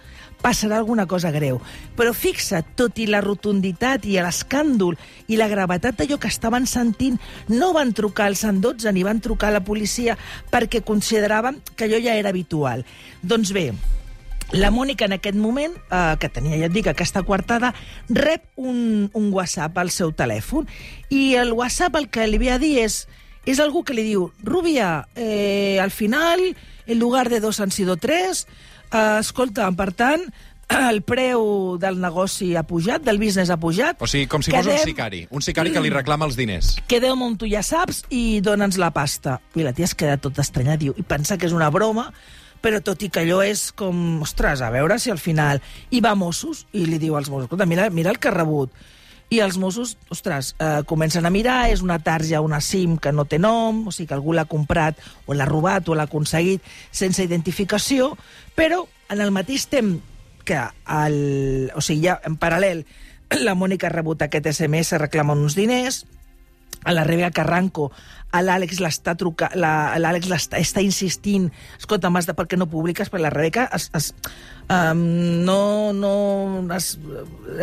passarà 0.47 0.77
alguna 0.79 1.09
cosa 1.11 1.33
greu. 1.35 1.59
Però 1.99 2.13
fixa't, 2.15 2.77
tot 2.79 3.01
i 3.03 3.09
la 3.11 3.21
rotunditat 3.25 4.07
i 4.07 4.15
l'escàndol 4.23 4.95
i 5.27 5.41
la 5.41 5.51
gravetat 5.51 5.99
d'allò 5.99 6.21
que 6.23 6.31
estaven 6.31 6.69
sentint, 6.71 7.19
no 7.51 7.73
van 7.75 7.91
trucar 7.97 8.29
al 8.31 8.39
112 8.39 8.95
ni 8.95 9.03
van 9.03 9.19
trucar 9.21 9.51
a 9.51 9.57
la 9.59 9.65
policia 9.67 10.15
perquè 10.53 10.85
consideraven 10.87 11.59
que 11.75 11.89
allò 11.89 11.99
ja 12.03 12.15
era 12.15 12.31
habitual. 12.31 12.85
Doncs 13.27 13.51
bé, 13.57 13.73
la 14.55 14.71
Mònica, 14.71 15.09
en 15.09 15.17
aquest 15.17 15.35
moment, 15.35 15.75
eh, 15.91 16.15
que 16.23 16.31
tenia, 16.31 16.61
ja 16.61 16.71
et 16.71 16.77
dic, 16.77 16.87
aquesta 16.87 17.25
quartada, 17.27 17.73
rep 18.09 18.47
un, 18.55 19.11
un 19.13 19.33
WhatsApp 19.35 19.75
al 19.83 19.91
seu 19.91 20.15
telèfon 20.15 20.71
i 21.11 21.35
el 21.35 21.51
WhatsApp 21.59 21.99
el 21.99 22.07
que 22.07 22.29
li 22.31 22.39
ve 22.39 22.53
a 22.55 22.61
dir 22.63 22.77
és, 22.85 23.09
és 23.51 23.59
algú 23.59 23.83
que 23.83 23.99
li 23.99 24.07
diu 24.07 24.31
Rubia, 24.47 25.09
eh, 25.17 25.81
al 25.83 25.91
final, 25.91 26.53
en 26.87 26.99
lugar 27.03 27.29
de 27.31 27.41
dos 27.41 27.59
han 27.59 27.75
sido 27.75 27.97
tres, 27.97 28.47
Uh, 28.93 29.19
escolta, 29.21 29.69
per 29.77 29.91
tant, 29.97 30.23
el 30.91 31.03
preu 31.07 31.77
del 31.79 31.99
negoci 32.03 32.55
ha 32.57 32.65
pujat, 32.67 33.05
del 33.07 33.21
business 33.23 33.51
ha 33.51 33.59
pujat. 33.61 34.01
O 34.03 34.09
sigui, 34.11 34.27
com 34.31 34.43
si 34.43 34.51
Quedem... 34.51 34.73
fos 34.73 34.87
un 34.87 34.91
sicari. 34.91 35.23
Un 35.31 35.45
sicari 35.45 35.75
que 35.75 35.83
li 35.83 35.93
reclama 36.01 36.27
els 36.29 36.39
diners. 36.39 36.75
Quedeu 36.91 37.15
on 37.15 37.37
tu 37.39 37.49
ja 37.51 37.63
saps 37.67 38.05
i 38.11 38.41
dona'ns 38.45 38.81
la 38.83 38.91
pasta. 38.95 39.39
I 39.55 39.67
la 39.67 39.75
tia 39.77 39.89
es 39.89 39.95
queda 39.99 40.19
tot 40.23 40.39
estranyat, 40.43 40.81
diu, 40.83 40.97
i 40.99 41.07
pensa 41.07 41.39
que 41.39 41.49
és 41.49 41.55
una 41.57 41.71
broma, 41.71 42.09
però 42.63 42.81
tot 42.83 43.03
i 43.07 43.11
que 43.13 43.23
allò 43.23 43.43
és 43.47 43.69
com, 43.77 44.21
ostres, 44.25 44.63
a 44.65 44.73
veure 44.75 44.99
si 44.99 45.13
al 45.13 45.23
final... 45.23 45.63
I 45.91 46.03
va 46.03 46.17
a 46.17 46.19
Mossos 46.19 46.65
i 46.75 46.87
li 46.89 46.99
diu 46.99 47.15
als 47.19 47.31
Mossos, 47.31 47.47
escolta, 47.47 47.69
mira, 47.69 47.91
mira 47.95 48.11
el 48.11 48.19
que 48.19 48.33
ha 48.33 48.35
rebut. 48.35 48.73
I 49.31 49.41
els 49.43 49.57
Mossos, 49.59 49.97
ostres, 50.11 50.55
eh, 50.63 50.83
comencen 50.87 51.27
a 51.27 51.33
mirar, 51.35 51.71
és 51.71 51.83
una 51.83 51.99
tarja, 51.99 52.41
una 52.41 52.61
SIM 52.61 52.97
que 52.99 53.11
no 53.13 53.25
té 53.27 53.41
nom, 53.43 53.87
o 53.89 53.93
sigui 53.93 54.07
que 54.09 54.15
algú 54.15 54.33
l'ha 54.37 54.47
comprat 54.47 55.01
o 55.27 55.35
l'ha 55.35 55.49
robat 55.49 55.89
o 55.89 55.97
l'ha 55.97 56.07
aconseguit 56.07 56.63
sense 56.95 57.25
identificació, 57.25 58.13
però 58.55 58.85
en 59.11 59.21
el 59.21 59.35
mateix 59.35 59.67
temps 59.67 59.99
que, 60.47 60.61
el, 61.03 61.73
o 61.75 61.83
sigui, 61.83 62.07
ja 62.07 62.21
en 62.25 62.39
paral·lel, 62.39 62.85
la 63.43 63.57
Mònica 63.59 63.89
ha 63.89 63.97
rebut 63.97 64.23
aquest 64.23 64.47
SMS 64.53 64.95
reclamant 65.03 65.43
uns 65.43 65.59
diners, 65.59 66.05
a 66.87 66.93
la 66.93 67.03
Rebecca 67.03 67.43
Carranco, 67.43 67.91
l'Àlex 68.45 68.81
l'està 68.83 69.17
trucant, 69.19 69.55
l'Àlex 69.57 70.31
està, 70.59 70.83
insistint, 70.85 71.51
escolta, 71.79 72.11
de, 72.11 72.35
per 72.37 72.47
què 72.47 72.59
no 72.59 72.69
publiques? 72.71 73.11
Perquè 73.13 73.23
la 73.23 73.33
Rebecca 73.33 73.69
es, 73.75 73.89
es, 73.97 74.13
um, 74.69 75.45
no, 75.45 75.93
no, 75.93 76.75
es, 76.75 76.99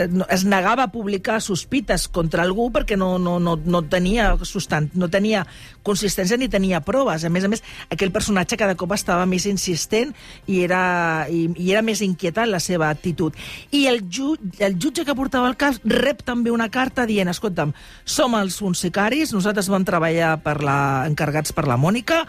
no, 0.10 0.26
es 0.30 0.46
negava 0.46 0.88
a 0.88 0.92
publicar 0.92 1.40
sospites 1.42 2.08
contra 2.08 2.44
algú 2.44 2.70
perquè 2.74 2.98
no, 2.98 3.18
no, 3.20 3.40
no, 3.40 3.58
no 3.58 3.82
tenia 3.90 4.34
sustant, 4.48 4.90
no 4.96 5.10
tenia 5.12 5.46
consistència 5.84 6.38
ni 6.40 6.50
tenia 6.50 6.82
proves. 6.84 7.26
A 7.26 7.32
més 7.34 7.44
a 7.44 7.52
més, 7.52 7.64
aquell 7.92 8.14
personatge 8.16 8.58
cada 8.60 8.78
cop 8.80 8.94
estava 8.96 9.26
més 9.30 9.46
insistent 9.50 10.14
i 10.48 10.62
era, 10.64 11.28
i, 11.30 11.46
i 11.60 11.74
era 11.74 11.84
més 11.86 12.02
inquietant 12.06 12.50
la 12.52 12.62
seva 12.64 12.90
actitud. 12.90 13.36
I 13.72 13.86
el, 13.92 14.04
ju, 14.10 14.34
el 14.64 14.78
jutge 14.80 15.06
que 15.06 15.18
portava 15.18 15.50
el 15.52 15.58
cas 15.60 15.82
rep 15.84 16.24
també 16.26 16.54
una 16.54 16.70
carta 16.72 17.08
dient, 17.10 17.32
escolta'm, 17.32 17.74
som 18.06 18.38
els 18.40 18.58
funsicaris, 18.62 19.36
nosaltres 19.36 19.70
vam 19.72 19.86
treballar 19.88 20.38
per 20.44 20.62
la, 20.66 21.06
encarregats 21.10 21.56
per 21.56 21.68
la 21.70 21.80
Mònica, 21.80 22.24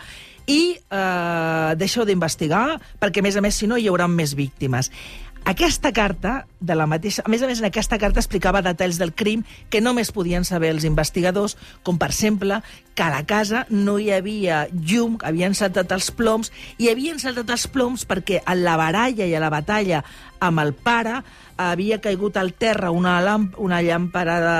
i 0.47 0.77
eh, 0.77 1.71
deixeu 1.81 2.05
d'investigar, 2.05 2.81
perquè, 3.01 3.23
a 3.23 3.27
més 3.27 3.39
a 3.39 3.45
més, 3.45 3.57
si 3.57 3.69
no, 3.71 3.79
hi 3.81 3.89
haurà 3.89 4.09
més 4.11 4.35
víctimes. 4.37 4.91
Aquesta 5.45 5.93
carta, 5.93 6.47
de 6.65 6.73
la 6.73 6.87
mateixa... 6.89 7.21
A 7.27 7.29
més 7.29 7.43
a 7.45 7.49
més, 7.49 7.59
en 7.61 7.69
aquesta 7.69 7.99
carta 8.01 8.23
explicava 8.23 8.63
detalls 8.65 8.97
del 8.97 9.13
crim 9.13 9.43
que 9.69 9.83
només 9.85 10.09
podien 10.17 10.47
saber 10.49 10.71
els 10.73 10.87
investigadors, 10.89 11.59
com, 11.85 11.99
per 12.01 12.09
exemple, 12.15 12.63
que 12.97 13.05
a 13.05 13.11
la 13.13 13.27
casa 13.29 13.67
no 13.69 13.99
hi 14.01 14.09
havia 14.15 14.63
llum, 14.73 15.19
havien 15.21 15.53
saltat 15.53 15.93
els 15.93 16.09
ploms, 16.17 16.49
i 16.81 16.89
havien 16.89 17.21
saltat 17.21 17.53
els 17.53 17.67
ploms 17.69 18.07
perquè 18.09 18.41
a 18.41 18.57
la 18.57 18.79
baralla 18.81 19.29
i 19.29 19.37
a 19.37 19.43
la 19.45 19.53
batalla 19.53 20.01
amb 20.45 20.63
el 20.63 20.75
pare 20.75 21.21
havia 21.61 22.01
caigut 22.03 22.37
al 22.37 22.53
terra 22.59 22.91
una, 22.95 23.21
làmp 23.25 23.59
una 23.63 23.81
llàmpara 23.85 24.41
de... 24.43 24.59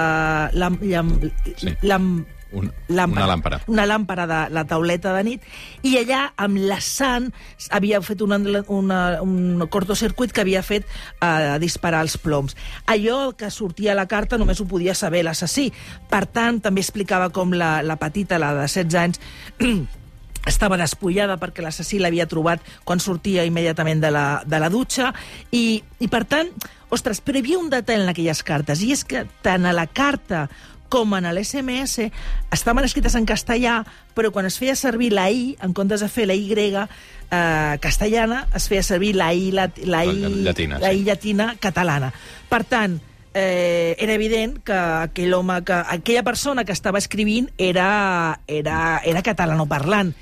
Lamp, 0.59 0.83
llamp, 0.87 1.25
sí. 1.59 1.75
lamp, 1.83 2.23
un, 2.55 2.71
làmpara, 2.89 3.25
una 3.25 3.31
làmpara. 3.33 3.59
Una 3.71 3.87
làmpara 3.87 4.27
de 4.31 4.41
la 4.55 4.65
tauleta 4.69 5.15
de 5.17 5.25
nit, 5.27 5.49
i 5.87 5.97
allà, 6.01 6.23
amb 6.41 6.61
la 6.69 6.79
sang, 6.85 7.31
havia 7.75 8.01
fet 8.05 8.23
una, 8.25 8.39
una, 8.73 9.01
un 9.25 9.67
cortocircuit 9.71 10.33
que 10.35 10.45
havia 10.45 10.63
fet 10.67 10.87
eh, 10.87 11.57
disparar 11.63 12.05
els 12.07 12.17
ploms. 12.23 12.57
Allò 12.91 13.35
que 13.39 13.51
sortia 13.51 13.93
a 13.95 13.99
la 13.99 14.07
carta 14.11 14.39
només 14.41 14.63
ho 14.63 14.69
podia 14.71 14.95
saber 14.95 15.25
l'assassí. 15.27 15.71
Per 16.11 16.25
tant, 16.31 16.63
també 16.65 16.85
explicava 16.85 17.31
com 17.35 17.55
la, 17.59 17.77
la 17.83 17.99
petita, 18.01 18.39
la 18.39 18.55
de 18.55 18.69
16 18.69 19.01
anys, 19.03 19.23
estava 20.47 20.79
despullada 20.81 21.39
perquè 21.41 21.65
l'assassí 21.65 21.99
l'havia 22.01 22.29
trobat 22.29 22.63
quan 22.85 23.01
sortia 23.01 23.47
immediatament 23.49 24.03
de 24.03 24.13
la, 24.15 24.27
de 24.47 24.61
la 24.61 24.71
dutxa 24.73 25.13
i, 25.51 25.83
i 26.01 26.09
per 26.13 26.25
tant, 26.29 26.53
ostres, 26.95 27.23
però 27.25 27.41
hi 27.41 27.45
havia 27.45 27.63
un 27.63 27.73
detall 27.73 28.05
en 28.05 28.13
aquelles 28.13 28.45
cartes 28.47 28.85
i 28.85 28.93
és 28.95 29.05
que 29.09 29.25
tant 29.43 29.67
a 29.67 29.75
la 29.77 29.87
carta 29.87 30.49
com 30.95 31.15
en 31.17 31.27
l'SMS, 31.27 32.11
estaven 32.55 32.85
escrites 32.87 33.17
en 33.19 33.25
castellà, 33.27 33.81
però 34.15 34.31
quan 34.31 34.47
es 34.47 34.61
feia 34.61 34.77
servir 34.79 35.11
la 35.11 35.27
I, 35.33 35.57
en 35.65 35.73
comptes 35.75 36.05
de 36.05 36.09
fer 36.09 36.29
la 36.29 36.37
Y 36.39 36.55
eh, 36.55 37.79
castellana, 37.81 38.47
es 38.55 38.69
feia 38.69 38.83
servir 38.83 39.17
la 39.17 39.33
I, 39.35 39.51
la, 39.51 39.71
la 39.83 40.05
I, 40.05 40.45
llatina, 40.45 40.79
la 40.79 40.93
I 40.93 40.99
sí. 40.99 41.05
llatina 41.05 41.57
catalana. 41.59 42.13
Per 42.49 42.63
tant, 42.63 43.01
eh, 43.35 43.97
era 43.99 44.15
evident 44.15 44.61
que 44.63 44.77
aquell 44.77 45.35
home, 45.35 45.65
que 45.65 45.73
aquella 45.75 46.23
persona 46.23 46.65
que 46.65 46.73
estava 46.73 46.99
escrivint 46.99 47.51
era, 47.59 48.41
era, 48.47 49.01
era 49.05 49.23
catalanoparlant. 49.23 50.15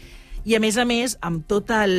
I, 0.44 0.56
a 0.56 0.60
més 0.62 0.78
a 0.78 0.86
més, 0.88 1.16
amb 1.22 1.46
tot 1.48 1.70
el 1.76 1.96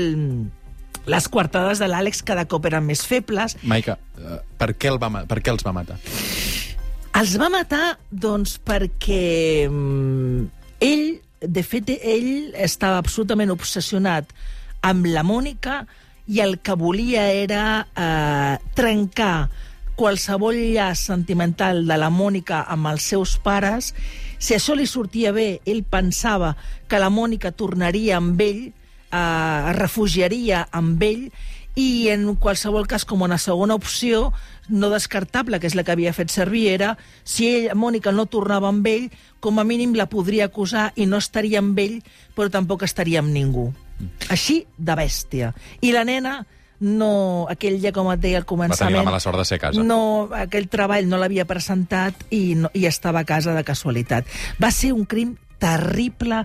les 1.03 1.27
coartades 1.27 1.81
de 1.83 1.87
l'Àlex 1.91 2.21
cada 2.23 2.45
cop 2.47 2.65
eren 2.69 2.85
més 2.87 3.01
febles. 3.07 3.57
Maica, 3.67 3.97
uh, 4.19 4.39
per, 4.59 4.71
què 4.79 4.91
el 4.91 4.99
va, 5.01 5.09
per 5.27 5.41
què 5.43 5.51
els 5.51 5.65
va 5.65 5.73
matar? 5.75 5.97
Els 7.19 7.35
va 7.37 7.49
matar, 7.51 7.97
doncs, 8.09 8.55
perquè 8.63 9.67
mm, 9.67 10.45
ell, 10.87 11.09
de 11.43 11.63
fet, 11.67 11.91
ell 11.99 12.55
estava 12.55 13.01
absolutament 13.03 13.51
obsessionat 13.53 14.31
amb 14.87 15.07
la 15.11 15.25
Mònica 15.27 15.83
i 16.27 16.39
el 16.39 16.57
que 16.63 16.75
volia 16.79 17.27
era 17.35 17.63
eh, 17.83 18.55
trencar 18.75 19.49
qualsevol 19.99 20.55
llaç 20.55 21.03
sentimental 21.11 21.83
de 21.87 21.97
la 21.99 22.09
Mònica 22.09 22.63
amb 22.71 22.89
els 22.93 23.05
seus 23.13 23.35
pares. 23.43 23.91
Si 24.43 24.51
això 24.57 24.73
li 24.75 24.83
sortia 24.89 25.31
bé, 25.31 25.61
ell 25.63 25.85
pensava 25.87 26.49
que 26.91 26.99
la 26.99 27.07
Mònica 27.07 27.53
tornaria 27.55 28.17
amb 28.17 28.41
ell, 28.43 28.63
eh, 28.67 29.19
es 29.71 29.75
refugiaria 29.77 30.65
amb 30.75 31.03
ell 31.07 31.29
i 31.79 32.09
en 32.11 32.25
qualsevol 32.35 32.83
cas, 32.91 33.05
com 33.07 33.23
una 33.23 33.39
segona 33.39 33.77
opció, 33.79 34.33
no 34.67 34.89
descartable, 34.91 35.61
que 35.61 35.69
és 35.71 35.77
la 35.79 35.85
que 35.87 35.95
havia 35.95 36.11
fet 36.13 36.29
servir, 36.29 36.65
era 36.73 36.97
si 37.23 37.47
ell, 37.47 37.69
Mònica 37.79 38.11
no 38.11 38.27
tornava 38.27 38.67
amb 38.67 38.87
ell, 38.91 39.07
com 39.39 39.63
a 39.63 39.63
mínim 39.63 39.95
la 39.95 40.09
podria 40.11 40.49
acusar 40.51 40.89
i 40.99 41.07
no 41.07 41.23
estaria 41.23 41.63
amb 41.63 41.79
ell, 41.79 42.01
però 42.35 42.51
tampoc 42.51 42.83
estaria 42.83 43.23
amb 43.23 43.31
ningú. 43.31 43.69
Així 44.27 44.65
de 44.77 44.99
bèstia. 44.99 45.53
I 45.79 45.95
la 45.95 46.03
nena 46.03 46.41
no, 46.83 47.47
aquell 47.51 47.79
dia, 47.79 47.93
com 47.95 48.11
et 48.11 48.21
deia 48.21 48.41
al 48.41 48.47
començament... 48.49 48.83
Va 48.83 48.91
tenir 48.91 49.01
la 49.01 49.07
mala 49.07 49.21
sort 49.23 49.39
de 49.39 49.47
ser 49.47 49.57
a 49.61 49.63
casa. 49.67 49.85
No, 49.87 50.27
aquell 50.35 50.67
treball 50.71 51.07
no 51.09 51.19
l'havia 51.21 51.47
presentat 51.49 52.27
i, 52.29 52.43
no, 52.59 52.71
i 52.75 52.85
estava 52.89 53.23
a 53.23 53.27
casa 53.27 53.55
de 53.55 53.63
casualitat. 53.65 54.27
Va 54.61 54.71
ser 54.75 54.91
un 54.93 55.07
crim 55.09 55.37
terrible, 55.63 56.41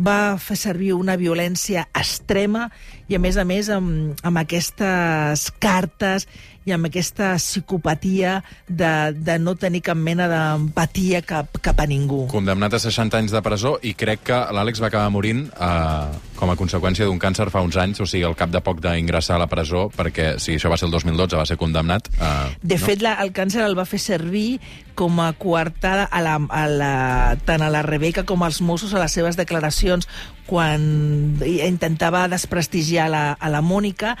va 0.00 0.38
fer 0.40 0.56
servir 0.56 0.94
una 0.96 1.18
violència 1.20 1.84
extrema 1.92 2.70
i, 3.08 3.16
a 3.18 3.20
més 3.20 3.36
a 3.36 3.44
més, 3.44 3.68
amb, 3.72 4.16
amb 4.24 4.40
aquestes 4.40 5.50
cartes 5.60 6.26
i 6.64 6.74
amb 6.74 6.86
aquesta 6.86 7.34
psicopatia 7.40 8.38
de, 8.68 9.12
de 9.16 9.38
no 9.42 9.54
tenir 9.58 9.82
cap 9.86 9.98
mena 9.98 10.28
d'empatia 10.30 11.22
cap, 11.26 11.58
cap 11.62 11.80
a 11.82 11.86
ningú. 11.90 12.26
Condemnat 12.30 12.76
a 12.76 12.82
60 12.82 13.18
anys 13.18 13.34
de 13.34 13.42
presó 13.44 13.76
i 13.82 13.94
crec 13.98 14.26
que 14.30 14.38
l'Àlex 14.54 14.82
va 14.82 14.90
acabar 14.92 15.10
morint 15.14 15.48
eh, 15.50 16.20
com 16.38 16.52
a 16.52 16.56
conseqüència 16.58 17.06
d'un 17.08 17.20
càncer 17.22 17.48
fa 17.54 17.62
uns 17.64 17.78
anys, 17.78 18.02
o 18.02 18.06
sigui, 18.06 18.24
al 18.26 18.38
cap 18.38 18.52
de 18.54 18.62
poc 18.64 18.80
d'ingressar 18.82 19.36
a 19.36 19.42
la 19.42 19.48
presó, 19.50 19.88
perquè 19.94 20.36
si 20.42 20.56
això 20.58 20.70
va 20.70 20.78
ser 20.78 20.88
el 20.88 20.94
2012, 20.94 21.38
va 21.38 21.46
ser 21.48 21.58
condemnat. 21.58 22.10
Eh, 22.18 22.30
de 22.62 22.78
no? 22.78 22.84
fet, 22.86 23.02
la, 23.02 23.16
el 23.22 23.34
càncer 23.34 23.64
el 23.66 23.78
va 23.78 23.86
fer 23.88 24.00
servir 24.02 24.60
com 24.98 25.18
a 25.24 25.32
coartada 25.38 26.04
a 26.04 26.22
la, 26.22 26.36
a 26.50 26.64
la, 26.68 26.94
tant 27.46 27.64
a 27.64 27.70
la 27.72 27.82
Rebeca 27.86 28.26
com 28.28 28.42
als 28.44 28.60
Mossos 28.62 28.94
a 28.94 29.00
les 29.02 29.14
seves 29.14 29.38
declaracions 29.40 30.08
quan 30.46 30.82
intentava 31.42 32.26
desprestigiar 32.28 33.08
la, 33.10 33.24
a 33.38 33.48
la 33.52 33.62
Mònica 33.64 34.16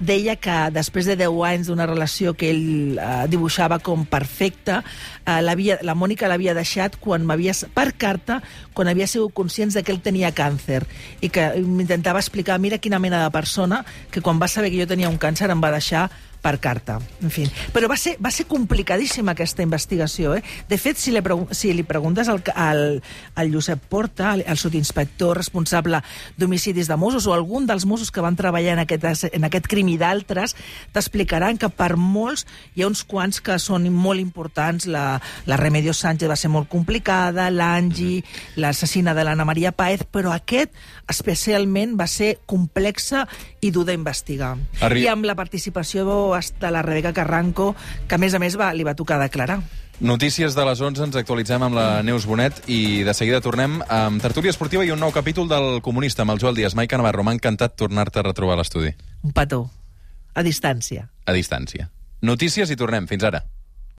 deia 0.00 0.34
que 0.40 0.56
després 0.72 1.06
de 1.06 1.14
10 1.20 1.36
anys 1.46 1.68
d'una 1.68 1.86
relació 1.86 2.32
que 2.34 2.48
ell 2.50 2.98
eh, 2.98 3.26
dibuixava 3.30 3.78
com 3.84 4.06
perfecta, 4.08 4.80
eh, 5.26 5.40
la 5.44 5.94
Mònica 5.94 6.28
l'havia 6.30 6.56
deixat 6.56 6.96
quan 7.00 7.26
m'havia 7.28 7.52
per 7.76 7.92
carta, 8.00 8.40
quan 8.74 8.88
havia 8.88 9.06
sigut 9.06 9.34
conscient 9.36 9.74
de 9.76 9.84
que 9.84 9.92
ell 9.92 10.00
tenia 10.02 10.32
càncer 10.32 10.82
i 11.20 11.28
que 11.28 11.52
m'intentava 11.60 12.22
explicar, 12.22 12.58
mira 12.58 12.80
quina 12.80 12.98
mena 12.98 13.22
de 13.22 13.30
persona 13.30 13.84
que 14.10 14.24
quan 14.24 14.40
va 14.40 14.48
saber 14.48 14.72
que 14.72 14.80
jo 14.80 14.88
tenia 14.88 15.12
un 15.12 15.20
càncer 15.20 15.50
em 15.52 15.60
va 15.60 15.70
deixar 15.74 16.08
per 16.40 16.56
carta. 16.60 16.98
En 17.22 17.32
fi. 17.32 17.44
Però 17.74 17.88
va 17.90 17.96
ser, 18.00 18.16
va 18.22 18.32
ser 18.32 18.46
complicadíssima 18.50 19.34
aquesta 19.34 19.64
investigació. 19.64 20.34
Eh? 20.38 20.42
De 20.68 20.78
fet, 20.80 20.98
si 21.00 21.12
li, 21.12 21.22
si 21.56 21.72
li 21.76 21.84
preguntes 21.86 22.28
al, 22.32 22.42
al, 22.54 22.84
al 23.34 23.52
Josep 23.52 23.82
Porta, 23.90 24.30
al, 24.32 24.44
al 24.48 24.60
subinspector 24.60 25.36
responsable 25.40 26.00
d'homicidis 26.40 26.88
de 26.88 26.96
Mossos, 27.00 27.28
o 27.28 27.34
algun 27.36 27.68
dels 27.68 27.86
Mossos 27.86 28.10
que 28.10 28.24
van 28.24 28.38
treballar 28.38 28.78
en 28.78 28.84
aquest, 28.86 29.28
en 29.30 29.46
aquest 29.48 29.68
crim 29.70 29.92
i 29.92 29.98
d'altres, 30.00 30.56
t'explicaran 30.94 31.60
que 31.60 31.70
per 31.70 31.94
molts 32.00 32.46
hi 32.74 32.84
ha 32.84 32.90
uns 32.90 33.04
quants 33.04 33.42
que 33.44 33.58
són 33.60 33.88
molt 33.92 34.22
importants. 34.22 34.88
La, 34.90 35.20
la 35.46 35.60
Remedio 35.60 35.94
Sánchez 35.96 36.30
va 36.30 36.38
ser 36.40 36.50
molt 36.52 36.70
complicada, 36.72 37.50
l'Angi, 37.52 38.20
l'assassina 38.60 39.14
de 39.16 39.26
l'Anna 39.26 39.46
Maria 39.48 39.72
Paez, 39.76 40.06
però 40.08 40.32
aquest 40.34 40.72
especialment 41.10 41.96
va 41.98 42.06
ser 42.10 42.36
complexa 42.48 43.26
i 43.60 43.72
dur 43.74 43.84
d'investigar. 43.88 44.54
Arri... 44.86 45.04
I 45.04 45.10
amb 45.12 45.26
la 45.28 45.36
participació 45.38 46.06
de 46.60 46.70
la 46.70 46.82
Rebeca 46.82 47.12
Carranco, 47.12 47.74
que 48.08 48.16
a 48.16 48.18
més 48.18 48.34
a 48.34 48.40
més 48.42 48.56
va, 48.58 48.72
li 48.74 48.86
va 48.86 48.96
tocar 48.98 49.20
declarar. 49.20 49.60
Notícies 50.00 50.54
de 50.56 50.64
les 50.64 50.80
11, 50.80 51.10
ens 51.10 51.16
actualitzem 51.20 51.60
amb 51.60 51.76
la 51.76 52.00
Neus 52.02 52.24
Bonet 52.24 52.62
i 52.72 53.02
de 53.04 53.12
seguida 53.12 53.42
tornem 53.44 53.82
amb 53.84 54.22
tertúlia 54.24 54.48
esportiva 54.48 54.86
i 54.86 54.94
un 54.94 55.00
nou 55.02 55.12
capítol 55.12 55.50
del 55.50 55.82
Comunista 55.84 56.24
amb 56.24 56.32
el 56.32 56.40
Joel 56.40 56.56
Díaz. 56.56 56.74
Maica 56.74 56.96
Navarro, 56.96 57.26
m'ha 57.26 57.36
encantat 57.36 57.76
tornar-te 57.76 58.22
a 58.22 58.24
retrobar 58.24 58.56
a 58.56 58.62
l'estudi. 58.62 58.94
Un 59.20 59.36
petó. 59.36 59.66
A 60.32 60.42
distància. 60.46 61.10
A 61.26 61.36
distància. 61.36 61.90
Notícies 62.22 62.72
i 62.72 62.76
tornem. 62.80 63.10
Fins 63.10 63.26
ara. 63.28 63.44